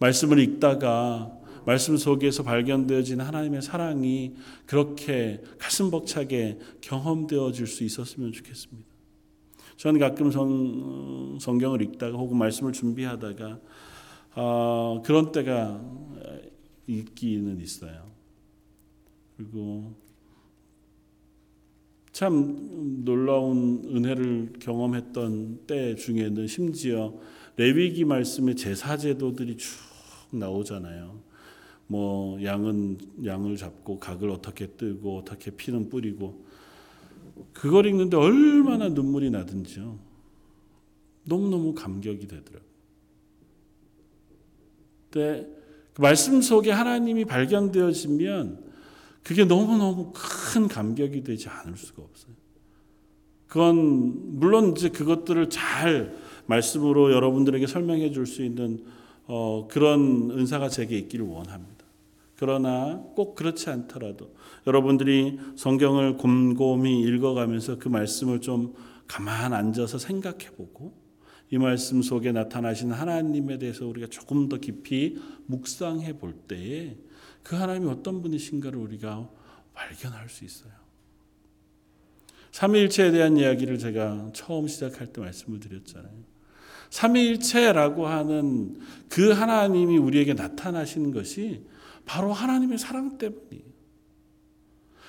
[0.00, 4.34] 말씀을 읽다가 말씀 속에서 발견되어진 하나님의 사랑이
[4.66, 8.86] 그렇게 가슴 벅차게 경험되어질 수 있었으면 좋겠습니다.
[9.78, 13.60] 저는 가끔 성, 성경을 읽다가 혹은 말씀을 준비하다가
[14.34, 15.82] 어, 그런 때가
[16.86, 18.10] 있기는 있어요.
[19.38, 20.05] 그리고
[22.16, 27.12] 참 놀라운 은혜를 경험했던 때 중에는 심지어
[27.58, 29.68] 레위기 말씀의 제사 제도들이 쭉
[30.30, 31.20] 나오잖아요.
[31.88, 36.42] 뭐 양은 양을 잡고 각을 어떻게 뜨고 어떻게 피는 뿌리고
[37.52, 39.98] 그걸 읽는데 얼마나 눈물이 나든지요.
[41.24, 42.70] 너무너무 감격이 되더라고요.
[45.10, 45.48] 근데
[45.92, 48.65] 그 말씀 속에 하나님이 발견되어지면
[49.26, 52.32] 그게 너무너무 큰 감격이 되지 않을 수가 없어요.
[53.48, 58.84] 그건 물론 이제 그것들을 잘 말씀으로 여러분들에게 설명해 줄 수 있는
[59.26, 61.84] 어, 그런 은사가 제게 있기를 원합니다.
[62.36, 64.32] 그러나 꼭 그렇지 않더라도
[64.64, 68.74] 여러분들이 성경을 곰곰이 읽어가면서 그 말씀을 좀
[69.08, 70.94] 가만 앉아서 생각해 보고
[71.50, 76.96] 이 말씀 속에 나타나신 하나님에 대해서 우리가 조금 더 깊이 묵상해 볼 때에
[77.46, 79.28] 그 하나님이 어떤 분이신가를 우리가
[79.72, 80.72] 발견할 수 있어요.
[82.50, 86.12] 삼위일체에 대한 이야기를 제가 처음 시작할 때 말씀을 드렸잖아요.
[86.90, 91.62] 삼위일체라고 하는 그 하나님이 우리에게 나타나시는 것이
[92.04, 93.62] 바로 하나님의 사랑 때문이에요.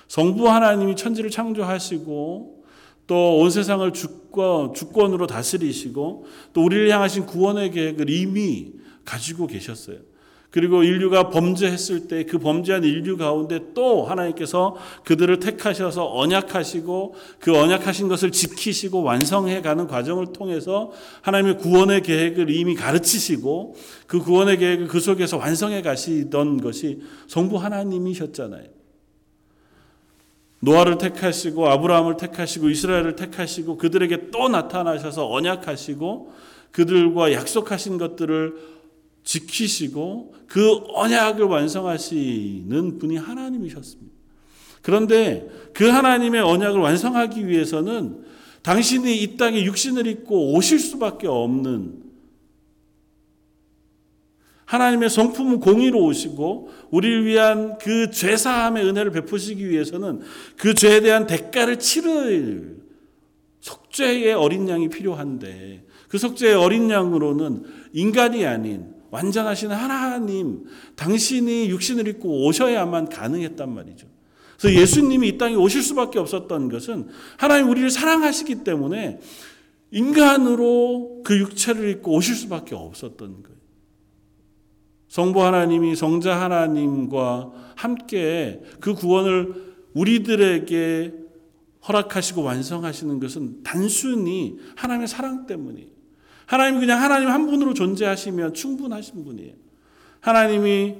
[0.06, 2.64] 성부 하나님이 천지를 창조하시고
[3.08, 8.74] 또 온 세상을 주권, 주권으로 다스리시고 또 우리를 향하신 구원의 계획을 이미
[9.04, 9.98] 가지고 계셨어요.
[10.50, 18.08] 그리고 인류가 범죄했을 때 그 범죄한 인류 가운데 또 하나님께서 그들을 택하셔서 언약하시고 그 언약하신
[18.08, 20.90] 것을 지키시고 완성해 가는 과정을 통해서
[21.22, 23.74] 하나님의 구원의 계획을 이미 가르치시고
[24.06, 28.78] 그 구원의 계획을 그 속에서 완성해 가시던 것이 성부 하나님이셨잖아요.
[30.60, 36.32] 노아를 택하시고 아브라함을 택하시고 이스라엘을 택하시고 그들에게 또 나타나셔서 언약하시고
[36.72, 38.77] 그들과 약속하신 것들을
[39.28, 44.10] 지키시고 그 언약을 완성하시는 분이 하나님이셨습니다.
[44.80, 48.24] 그런데 그 하나님의 언약을 완성하기 위해서는
[48.62, 52.04] 당신이 이 땅에 육신을 입고 오실 수밖에 없는
[54.64, 60.22] 하나님의 성품은 공의로 오시고 우리를 위한 그 죄사함의 은혜를 베푸시기 위해서는
[60.56, 62.78] 그 죄에 대한 대가를 치를
[63.60, 70.64] 속죄의 어린 양이 필요한데 그 속죄의 어린 양으로는 인간이 아닌 완전하신 하나님
[70.96, 74.06] 당신이 육신을 입고 오셔야만 가능했단 말이죠.
[74.58, 79.20] 그래서 예수님이 이 땅에 오실 수밖에 없었던 것은 하나님 우리를 사랑하시기 때문에
[79.90, 83.58] 인간으로 그 육체를 입고 오실 수밖에 없었던 거예요.
[85.08, 91.14] 성부 하나님이 성자 하나님과 함께 그 구원을 우리들에게
[91.88, 95.97] 허락하시고 완성하시는 것은 단순히 하나님의 사랑 때문이에요.
[96.48, 99.52] 하나님이 그냥 하나님 한 분으로 존재하시면 충분하신 분이에요.
[100.20, 100.94] 하나님이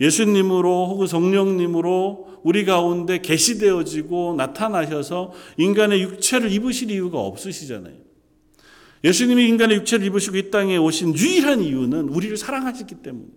[0.00, 7.94] 예수님으로 혹은 성령님으로 우리 가운데 계시되어지고 나타나셔서 인간의 육체를 입으실 이유가 없으시잖아요.
[9.04, 13.28] 예수님이 인간의 육체를 입으시고 이 땅에 오신 유일한 이유는 우리를 사랑하시기 때문에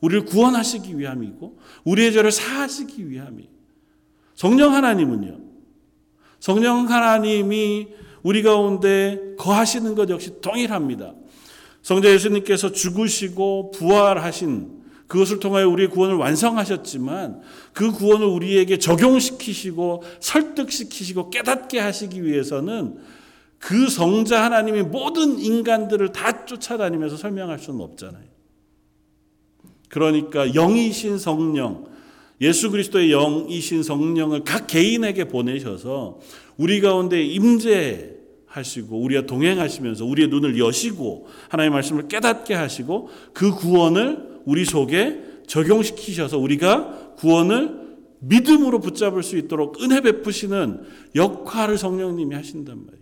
[0.00, 3.48] 우리를 구원하시기 위함이고 우리의 죄를 사하시기 위함이
[4.34, 5.38] 성령 하나님은요.
[6.40, 7.88] 성령 하나님이
[8.22, 11.14] 우리 가운데 거하시는 것 역시 동일합니다.
[11.82, 17.40] 성자 예수님께서 죽으시고 부활하신 그것을 통하여 우리의 구원을 완성하셨지만
[17.72, 22.98] 그 구원을 우리에게 적용시키시고 설득시키시고 깨닫게 하시기 위해서는
[23.58, 28.24] 그 성자 하나님이 모든 인간들을 다 쫓아다니면서 설명할 수는 없잖아요.
[29.88, 31.86] 그러니까 영이신 성령,
[32.40, 36.18] 예수 그리스도의 영이신 성령을 각 개인에게 보내셔서
[36.56, 38.14] 우리 가운데 임재
[38.46, 46.38] 하시고 우리와 동행하시면서 우리의 눈을 여시고 하나님의 말씀을 깨닫게 하시고 그 구원을 우리 속에 적용시키셔서
[46.38, 47.88] 우리가 구원을
[48.20, 50.80] 믿음으로 붙잡을 수 있도록 은혜 베푸시는
[51.14, 52.98] 역할을 성령님이 하신단 말이죠.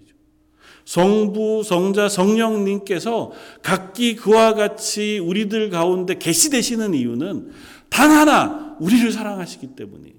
[0.85, 7.51] 성부, 성자, 성령님께서 각기 그와 같이 우리들 가운데 계시되시는 이유는
[7.89, 10.15] 단 하나 우리를 사랑하시기 때문이에요.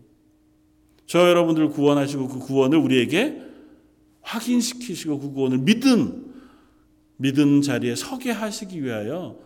[1.05, 3.41] 저 여러분들 구원하시고 그 구원을 우리에게
[4.21, 6.33] 확인시키시고 그 구원을 믿음,
[7.15, 9.39] 믿음 자리에 서게 하시기 위하여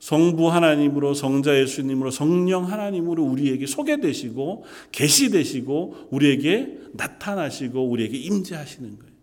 [0.00, 9.13] 성부 하나님으로 성자 예수님으로 성령 하나님으로 우리에게 소개되시고 계시되시고 우리에게 나타나시고 우리에게 임재하시는 거예요.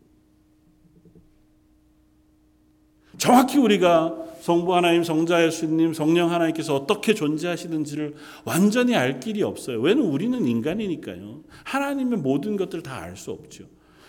[3.21, 9.79] 정확히 우리가 성부 하나님, 성자 예수님, 성령 하나님께서 어떻게 존재하시는지를 완전히 알 길이 없어요.
[9.79, 11.41] 왜냐면 우리는 인간이니까요.
[11.63, 13.65] 하나님의 모든 것들을 다 알 수 없죠.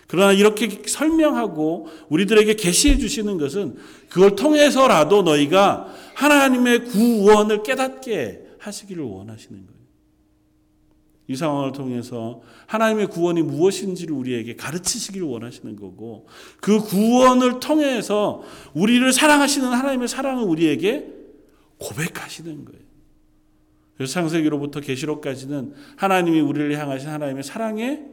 [0.06, 3.76] 그러나 이렇게 설명하고 우리들에게 계시해 주시는 것은
[4.08, 9.81] 그걸 통해서라도 너희가 하나님의 구원을 깨닫게 하시기를 원하시는 거예요.
[11.28, 16.26] 이 상황을 통해서 하나님의 구원이 무엇인지를 우리에게 가르치시기를 원하시는 거고
[16.60, 18.42] 그 구원을 통해서
[18.74, 21.08] 우리를 사랑하시는 하나님의 사랑을 우리에게
[21.78, 22.82] 고백하시는 거예요.
[23.96, 28.04] 그래서 창세기로부터 계시록까지는 하나님이 우리를 향하신 하나님의 사랑의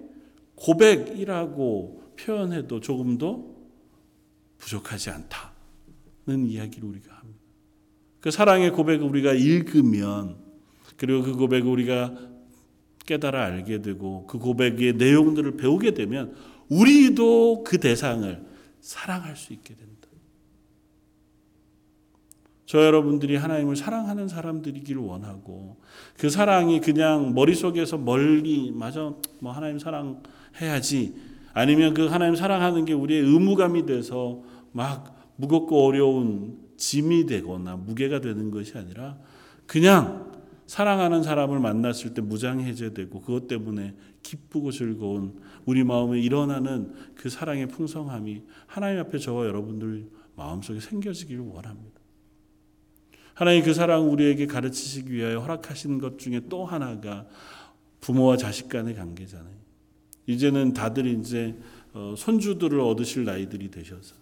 [0.55, 3.55] 고백이라고 표현해도 조금도
[4.57, 7.39] 부족하지 않다는 이야기를 우리가 합니다.
[8.19, 10.37] 그 사랑의 고백을 우리가 읽으면
[10.97, 12.28] 그리고 그 고백을 우리가
[13.09, 16.35] 깨달아 알게 되고 그 고백의 내용들을 배우게 되면
[16.69, 18.45] 우리도 그 대상을
[18.79, 19.89] 사랑할 수 있게 된다.
[22.67, 25.77] 저 여러분들이 하나님을 사랑하는 사람들이기를 원하고
[26.19, 31.15] 그 사랑이 그냥 머릿속에서 멀리 맞아 뭐 하나님 사랑해야지
[31.53, 38.51] 아니면 그 하나님 사랑하는 게 우리의 의무감이 돼서 막 무겁고 어려운 짐이 되거나 무게가 되는
[38.51, 39.17] 것이 아니라
[39.65, 40.28] 그냥
[40.69, 48.43] 사랑하는 사람을 만났을 때 무장해제되고 그것 때문에 기쁘고 즐거운 우리 마음에 일어나는 그 사랑의 풍성함이
[48.67, 51.99] 하나님 앞에 저와 여러분들 마음속에 생겨지기를 원합니다.
[53.33, 57.25] 하나님 그 사랑 우리에게 가르치시기 위하여 허락하신 것 중에 또 하나가
[57.99, 59.57] 부모와 자식 간의 관계잖아요.
[60.27, 61.57] 이제는 다들 이제
[61.93, 64.13] 어, 손주들을 얻으실 나이들이 되셔서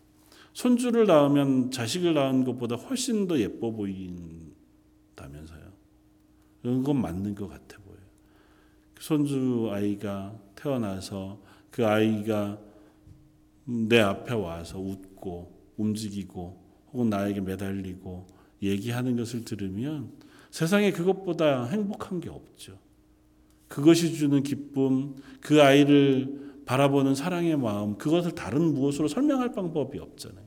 [0.54, 5.66] 손주를 낳으면 자식을 낳은 것보다 훨씬 더 예뻐 보인다면서요.
[6.62, 8.00] 그건 맞는 것 같아 보여요.
[9.00, 11.39] 손주 아이가 태어나서
[11.72, 12.60] 그 아이가
[13.65, 16.62] 내 앞에 와서 웃고 움직이고
[16.93, 18.28] 혹은 나에게 매달리고
[18.62, 20.12] 얘기하는 것을 들으면
[20.52, 22.78] 세상에 그것보다 행복한 게 없죠.
[23.67, 30.46] 그것이 주는 기쁨, 그 아이를 바라보는 사랑의 마음, 그것을 다른 무엇으로 설명할 방법이 없잖아요.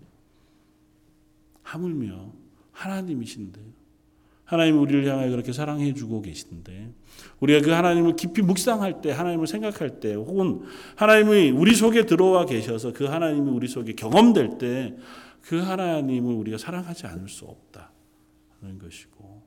[1.62, 2.32] 하물며
[2.72, 3.60] 하나님이신데
[4.50, 6.92] 하나님 우리를 향하여 그렇게 사랑해 주고 계신데
[7.40, 10.62] 우리가 그 하나님을 깊이 묵상할 때 하나님을 생각할 때 혹은
[10.96, 14.96] 하나님이 우리 속에 들어와 계셔서 그 하나님이 우리 속에 경험될 때
[15.42, 19.42] 그 하나님을 우리가 사랑하지 않을 수 없다는 것이고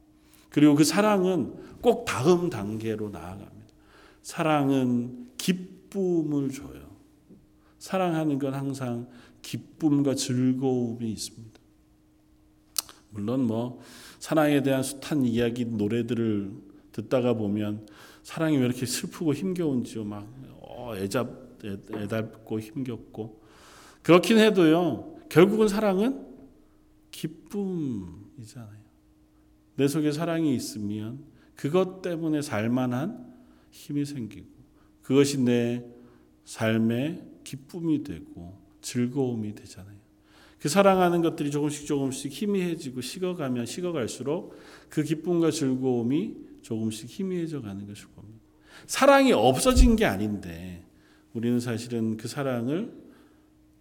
[0.50, 3.74] 그리고 그 사랑은 꼭 다음 단계로 나아갑니다.
[4.22, 6.94] 사랑은 기쁨을 줘요.
[7.80, 9.08] 사랑하는 건 항상
[9.42, 11.60] 기쁨과 즐거움이 있습니다.
[13.14, 13.80] 물론 뭐
[14.20, 16.52] 사랑에 대한 숱한 이야기 노래들을
[16.92, 17.88] 듣다가 보면
[18.24, 20.04] 사랑이 왜 이렇게 슬프고 힘겨운지요.
[20.04, 20.28] 막
[20.60, 23.42] 어, 애잡 애달고 힘겹고.
[24.02, 26.28] 그렇긴 해도요 결국은 사랑은
[27.12, 28.84] 기쁨이잖아요.
[29.76, 31.24] 내 속에 사랑이 있으면
[31.56, 33.34] 그것 때문에 살만한
[33.72, 34.48] 힘이 생기고
[35.02, 35.84] 그것이 내
[36.46, 39.98] 삶의 기쁨이 되고 즐거움이 되잖아요
[40.64, 48.08] 그 사랑하는 것들이 조금씩 조금씩 희미해지고 식어가면 식어갈수록 그 기쁨과 즐거움이 조금씩 희미해져 가는 것일
[48.16, 48.40] 겁니다.
[48.86, 50.86] 사랑이 없어진 게 아닌데
[51.34, 52.94] 우리는 사실은 그 사랑을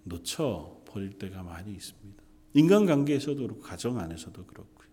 [0.03, 2.21] 놓쳐 버릴 때가 많이 있습니다.
[2.55, 4.88] 인간관계에서도 그렇고 가정 안에서도 그렇고요.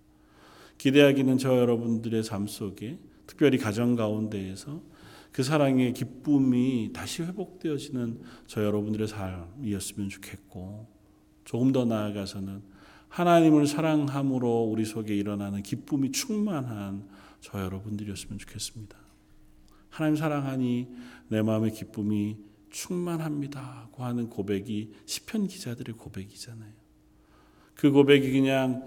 [0.77, 4.79] 기대하기는 저 여러분들의 삶 속에 특별히 가정 가운데에서
[5.31, 10.98] 그 사랑의 기쁨이 다시 회복되어지는 저 여러분들의 삶이었으면 좋겠고
[11.45, 12.61] 조금 더 나아가서는
[13.09, 17.07] 하나님을 사랑함으로 우리 속에 일어나는 기쁨이 충만한
[17.41, 18.97] 저 여러분들이었으면 좋겠습니다.
[19.89, 20.87] 하나님 사랑하니
[21.29, 22.37] 내 마음의 기쁨이
[22.69, 26.71] 충만합니다고 하는 고백이 시편 기자들의 고백이잖아요.
[27.73, 28.85] 그 고백이 그냥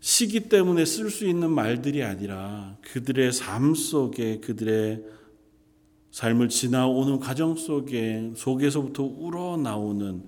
[0.00, 5.02] 시기 때문에 쓸 수 있는 말들이 아니라 그들의 삶 속에 그들의
[6.10, 10.26] 삶을 지나오는 과정 속에 속에서부터 우러나오는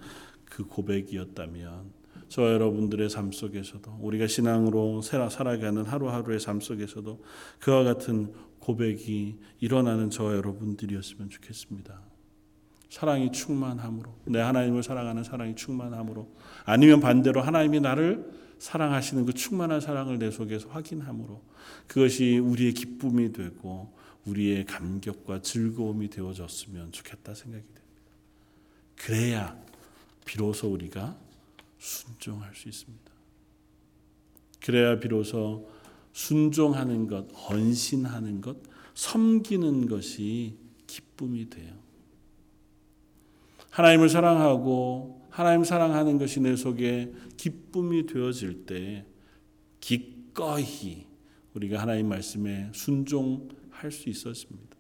[0.57, 1.93] 그 고백이었다면
[2.31, 7.23] 저 여러분들의 삶 속에서도 우리가 신앙으로 살아가는 하루하루의 삶 속에서도
[7.61, 12.01] 그와 같은 고백이 일어나는 저 여러분들이었으면 좋겠습니다.
[12.89, 18.27] 사랑이 충만함으로 내 하나님을 사랑하는 사랑이 충만함으로 아니면 반대로 하나님이 나를
[18.59, 21.43] 사랑하시는 그 충만한 사랑을 내 속에서 확인함으로
[21.87, 27.83] 그것이 우리의 기쁨이 되고 우리의 감격과 즐거움이 되어졌으면 좋겠다 생각이 됩니다.
[28.97, 29.66] 그래야
[30.27, 31.17] 비로소 우리가
[31.79, 33.13] 순종할 수 있습니다.
[34.61, 35.71] 그래야 비로소
[36.13, 38.57] 순종하는 것, 헌신하는 것,
[38.95, 41.73] 섬기는 것이 기쁨이 돼요.
[43.71, 49.05] 하나님을 사랑하고 하나님 사랑하는 것이 내 속에 기쁨이 되어질 때
[49.81, 51.07] 기꺼이
[51.55, 54.77] 우리가 하나님 말씀에 순종할 수 있었습니다.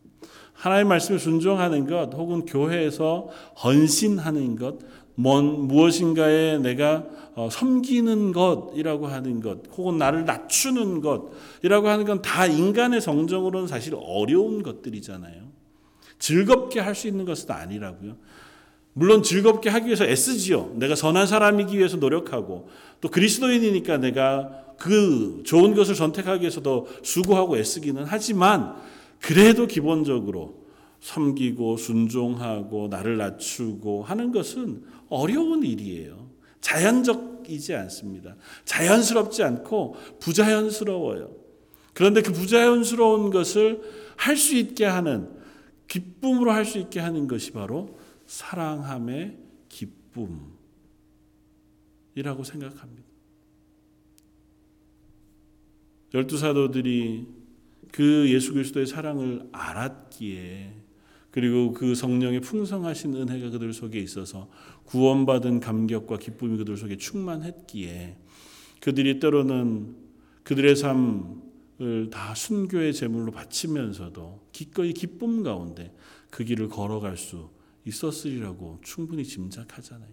[0.54, 3.28] 하나님 말씀에 순종하는 것 혹은 교회에서
[3.62, 4.78] 헌신하는 것
[5.16, 12.46] 뭔 무엇인가에 내가 어, 섬기는 것이라고 하는 것, 혹은 나를 낮추는 것이라고 하는 건 다
[12.46, 15.42] 인간의 정정으로는 사실 어려운 것들이잖아요.
[16.18, 18.16] 즐겁게 할 수 있는 것은 아니라고요.
[18.94, 20.72] 물론 즐겁게 하기 위해서 애쓰지요.
[20.76, 22.68] 내가 선한 사람이기 위해서 노력하고
[23.02, 28.76] 또 그리스도인이니까 내가 그 좋은 것을 선택하기 위해서도 수고하고 애쓰기는 하지만
[29.20, 30.64] 그래도 기본적으로
[31.00, 36.30] 섬기고 순종하고 나를 낮추고 하는 것은 어려운 일이에요.
[36.60, 38.36] 자연적이지 않습니다.
[38.64, 41.34] 자연스럽지 않고 부자연스러워요.
[41.94, 43.82] 그런데 그 부자연스러운 것을
[44.16, 45.30] 할 수 있게 하는
[45.88, 49.38] 기쁨으로 할 수 있게 하는 것이 바로 사랑함의
[49.68, 50.44] 기쁨이라고
[52.44, 53.06] 생각합니다.
[56.14, 57.26] 열두 사도들이
[57.92, 60.72] 그 예수 그리스도의 사랑을 알았기에
[61.30, 64.48] 그리고 그 성령의 풍성하신 은혜가 그들 속에 있어서
[64.86, 68.16] 구원받은 감격과 기쁨이 그들 속에 충만했기에
[68.80, 69.96] 그들이 때로는
[70.44, 75.92] 그들의 삶을 다 순교의 제물로 바치면서도 기꺼이 기쁨 가운데
[76.30, 77.50] 그 길을 걸어갈 수
[77.84, 80.08] 있었으리라고 충분히 짐작하잖아요.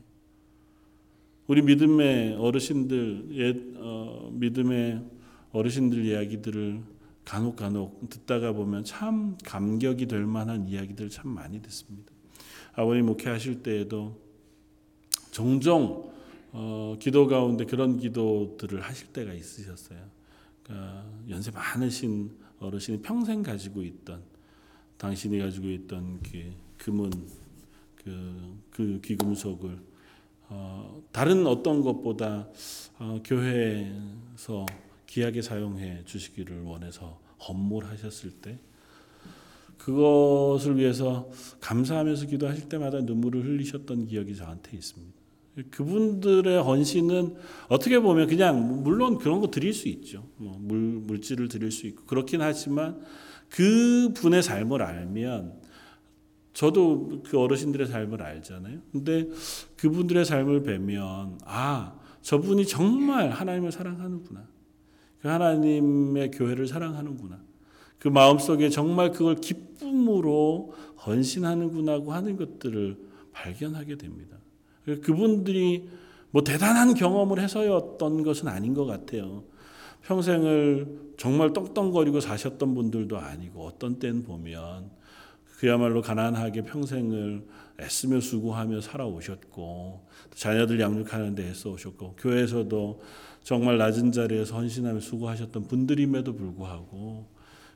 [1.48, 5.04] 우리 믿음의 어르신들 옛 어, 믿음의
[5.52, 6.82] 어르신들 이야기들을
[7.26, 12.12] 간혹 간혹 듣다가 보면 참 감격이 될 만한 이야기들 참 많이 듣습니다.
[12.74, 14.23] 아버님 목회하실 때에도
[15.34, 16.14] 종종
[16.52, 20.00] 어, 기도 가운데 그런 기도들을 하실 때가 있으셨어요.
[20.62, 24.22] 그러니까 연세 많으신 어르신이 평생 가지고 있던
[24.98, 27.12] 당신이 가지고 있던 그 금은
[27.96, 29.80] 그, 그 귀금속을
[30.50, 32.48] 어, 다른 어떤 것보다
[33.00, 34.68] 어, 교회에서
[35.08, 38.60] 귀하게 사용해 주시기를 원해서 헌물하셨을 때
[39.80, 41.28] 그것을 위해서
[41.60, 45.23] 감사하면서 기도하실 때마다 눈물을 흘리셨던 기억이 저한테 있습니다.
[45.70, 47.36] 그분들의 헌신은
[47.68, 50.28] 어떻게 보면 그냥 물론 그런 거 드릴 수 있죠.
[50.38, 53.00] 뭐 물, 물질을 드릴 수 있고 그렇긴 하지만
[53.50, 55.62] 그 분의 삶을 알면
[56.54, 58.80] 저도 그 어르신들의 삶을 알잖아요.
[58.92, 59.28] 근데
[59.78, 64.48] 그분들의 삶을 뵈면 아 저분이 정말 하나님을 사랑하는구나.
[65.22, 67.40] 그 하나님의 교회를 사랑하는구나.
[68.00, 70.74] 그 마음속에 정말 그걸 기쁨으로
[71.06, 72.98] 헌신하는구나 하는 것들을
[73.32, 74.38] 발견하게 됩니다.
[74.86, 75.90] 그분들이
[76.32, 79.44] 뭐 대단한 경험을 해서였던 것은 아닌 것 같아요.
[80.04, 84.92] 평생을 정말 떵떵거리고 사셨던 분들도 아니고 어떤 때는 보면
[85.58, 87.46] 그야말로 가난하게 평생을
[87.80, 93.02] 애쓰며 수고하며 살아오셨고 자녀들 양육하는 데 애써 오셨고 교회에서도
[93.44, 97.28] 정말 낮은 자리에서 헌신하며 수고하셨던 분들임에도 불구하고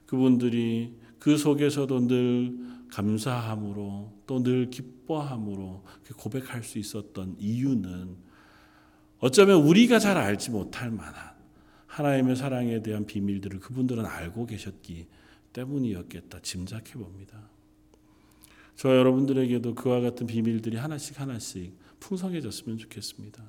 [0.06, 2.58] 그분들이 그 속에서도 늘
[2.92, 5.84] 감사함으로 또 늘 기뻐함으로
[6.18, 8.18] 고백할 수 있었던 이유는
[9.20, 11.36] 어쩌면 우리가 잘 알지 못할 만한
[11.88, 15.08] 하나님의 사랑에 대한 비밀들을 그분들은 알고 계셨기
[15.54, 17.50] 때문이었겠다 짐작해 봅니다.
[18.76, 23.44] 저 여러분들에게도 그와 같은 비밀들이 하나씩 하나씩 풍성해졌으면 좋겠습니다.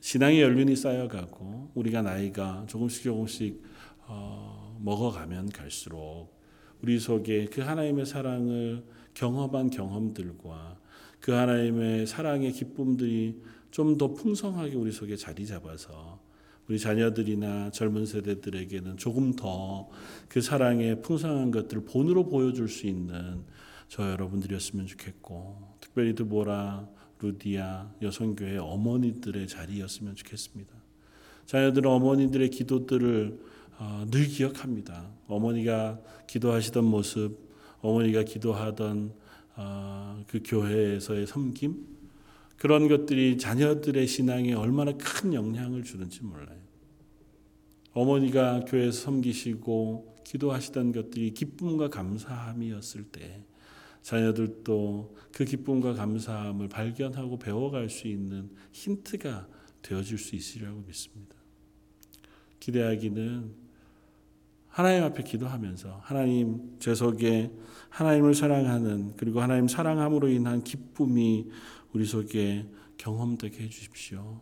[0.00, 3.62] 신앙의 연륜이 쌓여가고 우리가 나이가 조금씩 조금씩
[4.06, 6.39] 어, 먹어가면 갈수록
[6.82, 8.82] 우리 속에 그 하나님의 사랑을
[9.14, 10.78] 경험한 경험들과
[11.20, 16.20] 그 하나님의 사랑의 기쁨들이 좀 더 풍성하게 우리 속에 자리 잡아서
[16.68, 19.88] 우리 자녀들이나 젊은 세대들에게는 조금 더
[20.28, 23.42] 그 사랑의 풍성한 것들을 본으로 보여줄 수 있는
[23.88, 26.88] 저 여러분들이었으면 좋겠고 특별히 드보라
[27.20, 30.72] 루디아 여성교회 어머니들의 자리였으면 좋겠습니다.
[31.46, 33.49] 자녀들은 어머니들의 기도들을 어,
[34.10, 35.10] 늘 기억합니다.
[35.26, 37.38] 어머니가 기도하시던 모습,
[37.80, 39.14] 어머니가 기도하던
[39.56, 41.86] 어, 그 교회에서의 섬김,
[42.56, 46.60] 그런 것들이 자녀들의 신앙에 얼마나 큰 영향을 주는지 몰라요.
[47.92, 53.44] 어머니가 교회에서 섬기시고 기도하시던 것들이 기쁨과 감사함이었을 때
[54.02, 59.48] 자녀들도 그 기쁨과 감사함을 발견하고 배워갈 수 있는 힌트가
[59.82, 61.36] 되어줄 수 있으리라고 믿습니다.
[62.60, 63.69] 기대하기는
[64.70, 67.50] 하나님 앞에 기도하면서 하나님 제 속에
[67.90, 71.48] 하나님을 사랑하는 그리고 하나님 사랑함으로 인한 기쁨이
[71.92, 72.66] 우리 속에
[72.96, 74.40] 경험되게 해주십시오.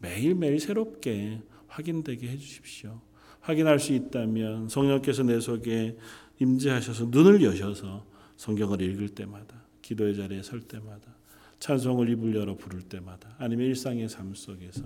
[0.00, 3.00] 매일매일 새롭게 확인되게 해주십시오.
[3.40, 5.96] 확인할 수 있다면 성령께서 내 속에
[6.40, 8.04] 임재하셔서 눈을 여셔서
[8.36, 11.14] 성경을 읽을 때마다 기도의 자리에 설 때마다
[11.60, 14.82] 찬송을 입을 열어 부를 때마다 아니면 일상의 삶 속에서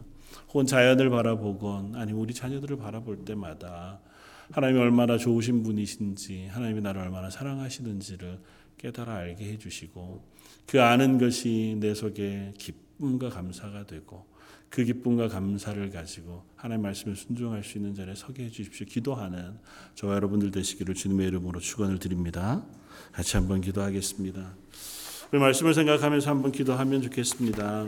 [0.49, 4.01] 혹은 자연을 바라보건 아니면 우리 자녀들을 바라볼 때마다
[4.53, 8.39] 하나님이 얼마나 좋으신 분이신지 하나님이 나를 얼마나 사랑하시는지를
[8.79, 10.23] 깨달아 알게 해주시고
[10.67, 14.27] 그 아는 것이 내 속에 기쁨과 감사가 되고
[14.69, 18.87] 그 기쁨과 감사를 가지고 하나님 말씀에 순종할 수 있는 자리에 서게 해주십시오.
[18.87, 19.59] 기도하는
[19.95, 22.65] 저와 여러분들 되시기를 주님의 이름으로 축원을 드립니다.
[23.13, 24.55] 같이 한번 기도하겠습니다.
[25.31, 27.87] 우리 말씀을 생각하면서 한번 기도하면 좋겠습니다.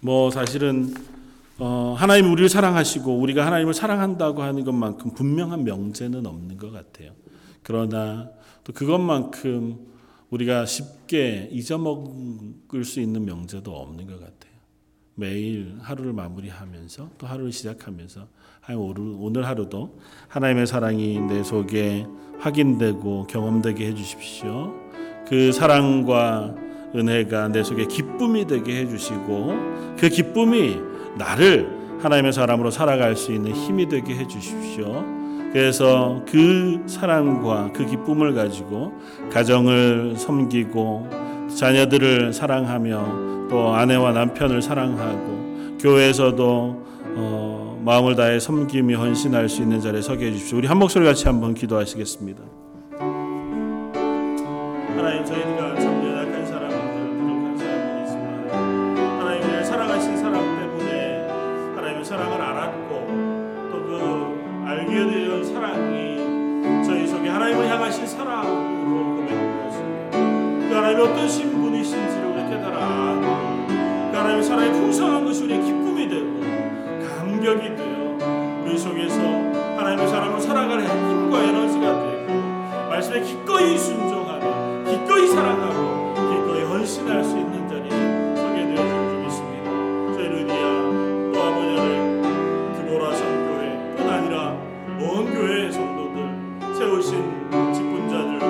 [0.00, 0.94] 뭐 사실은
[1.62, 7.12] 어, 하나님 우리를 사랑하시고 우리가 하나님을 사랑한다고 하는 것만큼 분명한 명제는 없는 것 같아요.
[7.62, 8.30] 그러나
[8.64, 9.78] 또 그것만큼
[10.30, 14.54] 우리가 쉽게 잊어먹을 수 있는 명제도 없는 것 같아요.
[15.16, 18.26] 매일 하루를 마무리하면서 또 하루를 시작하면서
[19.18, 19.98] 오늘 하루도
[20.28, 22.06] 하나님의 사랑이 내 속에
[22.38, 24.72] 확인되고 경험되게 해주십시오.
[25.28, 26.54] 그 사랑과
[26.94, 33.88] 은혜가 내 속에 기쁨이 되게 해주시고 그 기쁨이 나를 하나님의 사람으로 살아갈 수 있는 힘이
[33.88, 35.04] 되게 해 주십시오.
[35.52, 38.92] 그래서 그 사랑과 그 기쁨을 가지고
[39.32, 41.08] 가정을 섬기고
[41.56, 46.86] 자녀들을 사랑하며 또 아내와 남편을 사랑하고 교회에서도
[47.16, 50.58] 어, 마음을 다해 섬김이 헌신할 수 있는 자리에 서게 해주십시오.
[50.58, 52.42] 우리 한 목소리 같이 한번 기도하시겠습니다.
[54.96, 55.69] 하나님 저희가
[77.50, 82.32] 감격이 되어 우리 속에서 하나님의 사랑을 살아가는 힘과 에너지가 되고
[82.88, 89.70] 말씀에 기꺼이 순종하며 기꺼이 사랑하고 기꺼이 헌신할 수 있는 자리에 서게 되어 줄 믿습니다.
[90.14, 92.22] 저희 루디아 또 아버지를
[92.76, 94.56] 드보라 성교회 뿐 아니라
[95.00, 98.46] 온 교회 성도들 세우신 직분자들과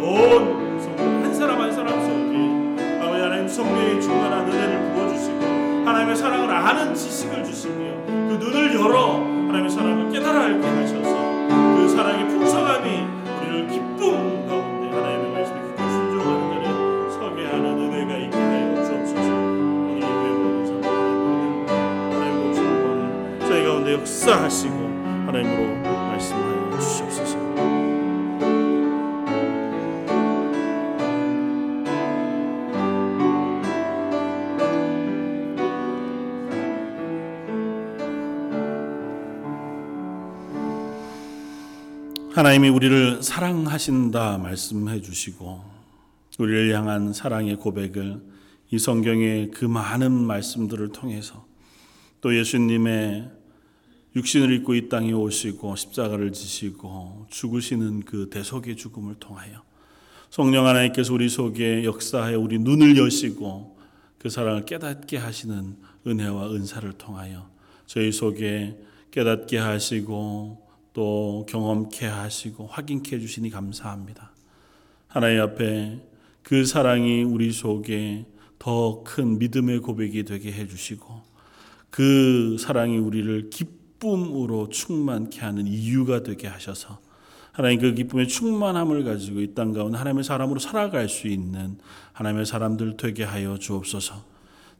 [0.00, 5.40] 온 성도들 한 사람 한 사람 속에 아버지 하나님 성령의 충만한 은혜를 부어주시고
[5.86, 12.28] 하나님의 사랑을 아는 지식을 주시며 그 눈을 열어 하나님의 사랑을 깨달아 알게 하셔서 그 사랑의
[12.28, 13.06] 풍성함이
[13.40, 19.28] 우리를 기쁨 가운데 하나님의 말씀에 기꺼이 순종하는 자리에 서게 하는 은혜가 있게 하여 주옵소서.
[19.32, 20.12] 오늘 예배
[20.42, 20.84] 모든 사람
[22.12, 24.74] 하나님 목숨 저희 가운데 역사하시고
[25.26, 25.67] 하나님으로
[42.48, 45.62] 하나님이 우리를 사랑하신다 말씀해 주시고
[46.38, 48.22] 우리를 향한 사랑의 고백을
[48.70, 51.46] 이 성경의 그 많은 말씀들을 통해서
[52.22, 53.30] 또 예수님의
[54.16, 59.62] 육신을 입고 이 땅에 오시고 십자가를 지시고 죽으시는 그 대속의 죽음을 통하여
[60.30, 63.76] 성령 하나님께서 우리 속에 역사하여 우리 눈을 여시고
[64.18, 65.76] 그 사랑을 깨닫게 하시는
[66.06, 67.50] 은혜와 은사를 통하여
[67.84, 68.78] 저희 속에
[69.10, 70.67] 깨닫게 하시고
[70.98, 74.32] 또 경험케 하시고 확인케 해주시니 감사합니다.
[75.06, 76.00] 하나님 앞에
[76.42, 78.26] 그 사랑이 우리 속에
[78.58, 81.22] 더 큰 믿음의 고백이 되게 해주시고
[81.90, 86.98] 그 사랑이 우리를 기쁨으로 충만케 하는 이유가 되게 하셔서
[87.52, 91.78] 하나님 그 기쁨의 충만함을 가지고 이 땅 가운데 하나님의 사람으로 살아갈 수 있는
[92.12, 94.24] 하나님의 사람들 되게 하여 주옵소서.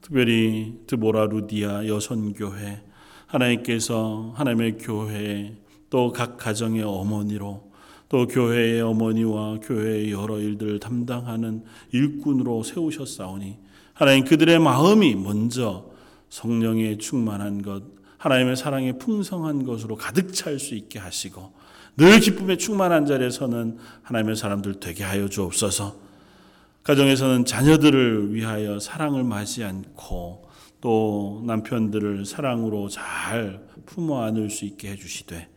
[0.01, 2.83] 특별히 드보라 루디아 여선교회
[3.27, 7.69] 하나님께서 하나님의 교회에 또 각 가정의 어머니로
[8.09, 13.57] 또 교회의 어머니와 교회의 여러 일들을 담당하는 일꾼으로 세우셨사오니
[13.93, 15.89] 하나님 그들의 마음이 먼저
[16.29, 17.83] 성령의 충만한 것
[18.17, 21.53] 하나님의 사랑의 풍성한 것으로 가득 찰 수 있게 하시고
[21.97, 25.95] 늘 기쁨에 충만한 자리에서는 하나님의 사람들 되게 하여 주옵소서.
[26.83, 30.49] 가정에서는 자녀들을 위하여 사랑을 마지 않고
[30.81, 35.49] 또 남편들을 사랑으로 잘 품어 안을 수 있게 해주시되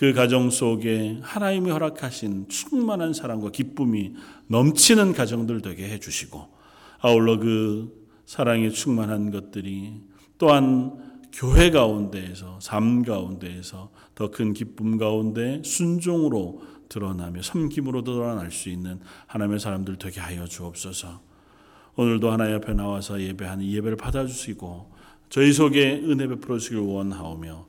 [0.00, 4.14] 그 가정 속에 하나님이 허락하신 충만한 사랑과 기쁨이
[4.46, 6.48] 넘치는 가정들 되게 해주시고
[7.00, 7.92] 아울러 그
[8.24, 10.00] 사랑에 충만한 것들이
[10.38, 10.96] 또한
[11.34, 19.60] 교회 가운데에서 삶 가운데에서 더 큰 기쁨 가운데 순종으로 드러나며 섬김으로 드러날 수 있는 하나님의
[19.60, 21.20] 사람들 되게 하여 주옵소서.
[21.96, 24.92] 오늘도 하나님 앞에 나와서 예배하는 예배를 받아주시고
[25.28, 27.68] 저희 속에 은혜 베풀어 주시길 원하오며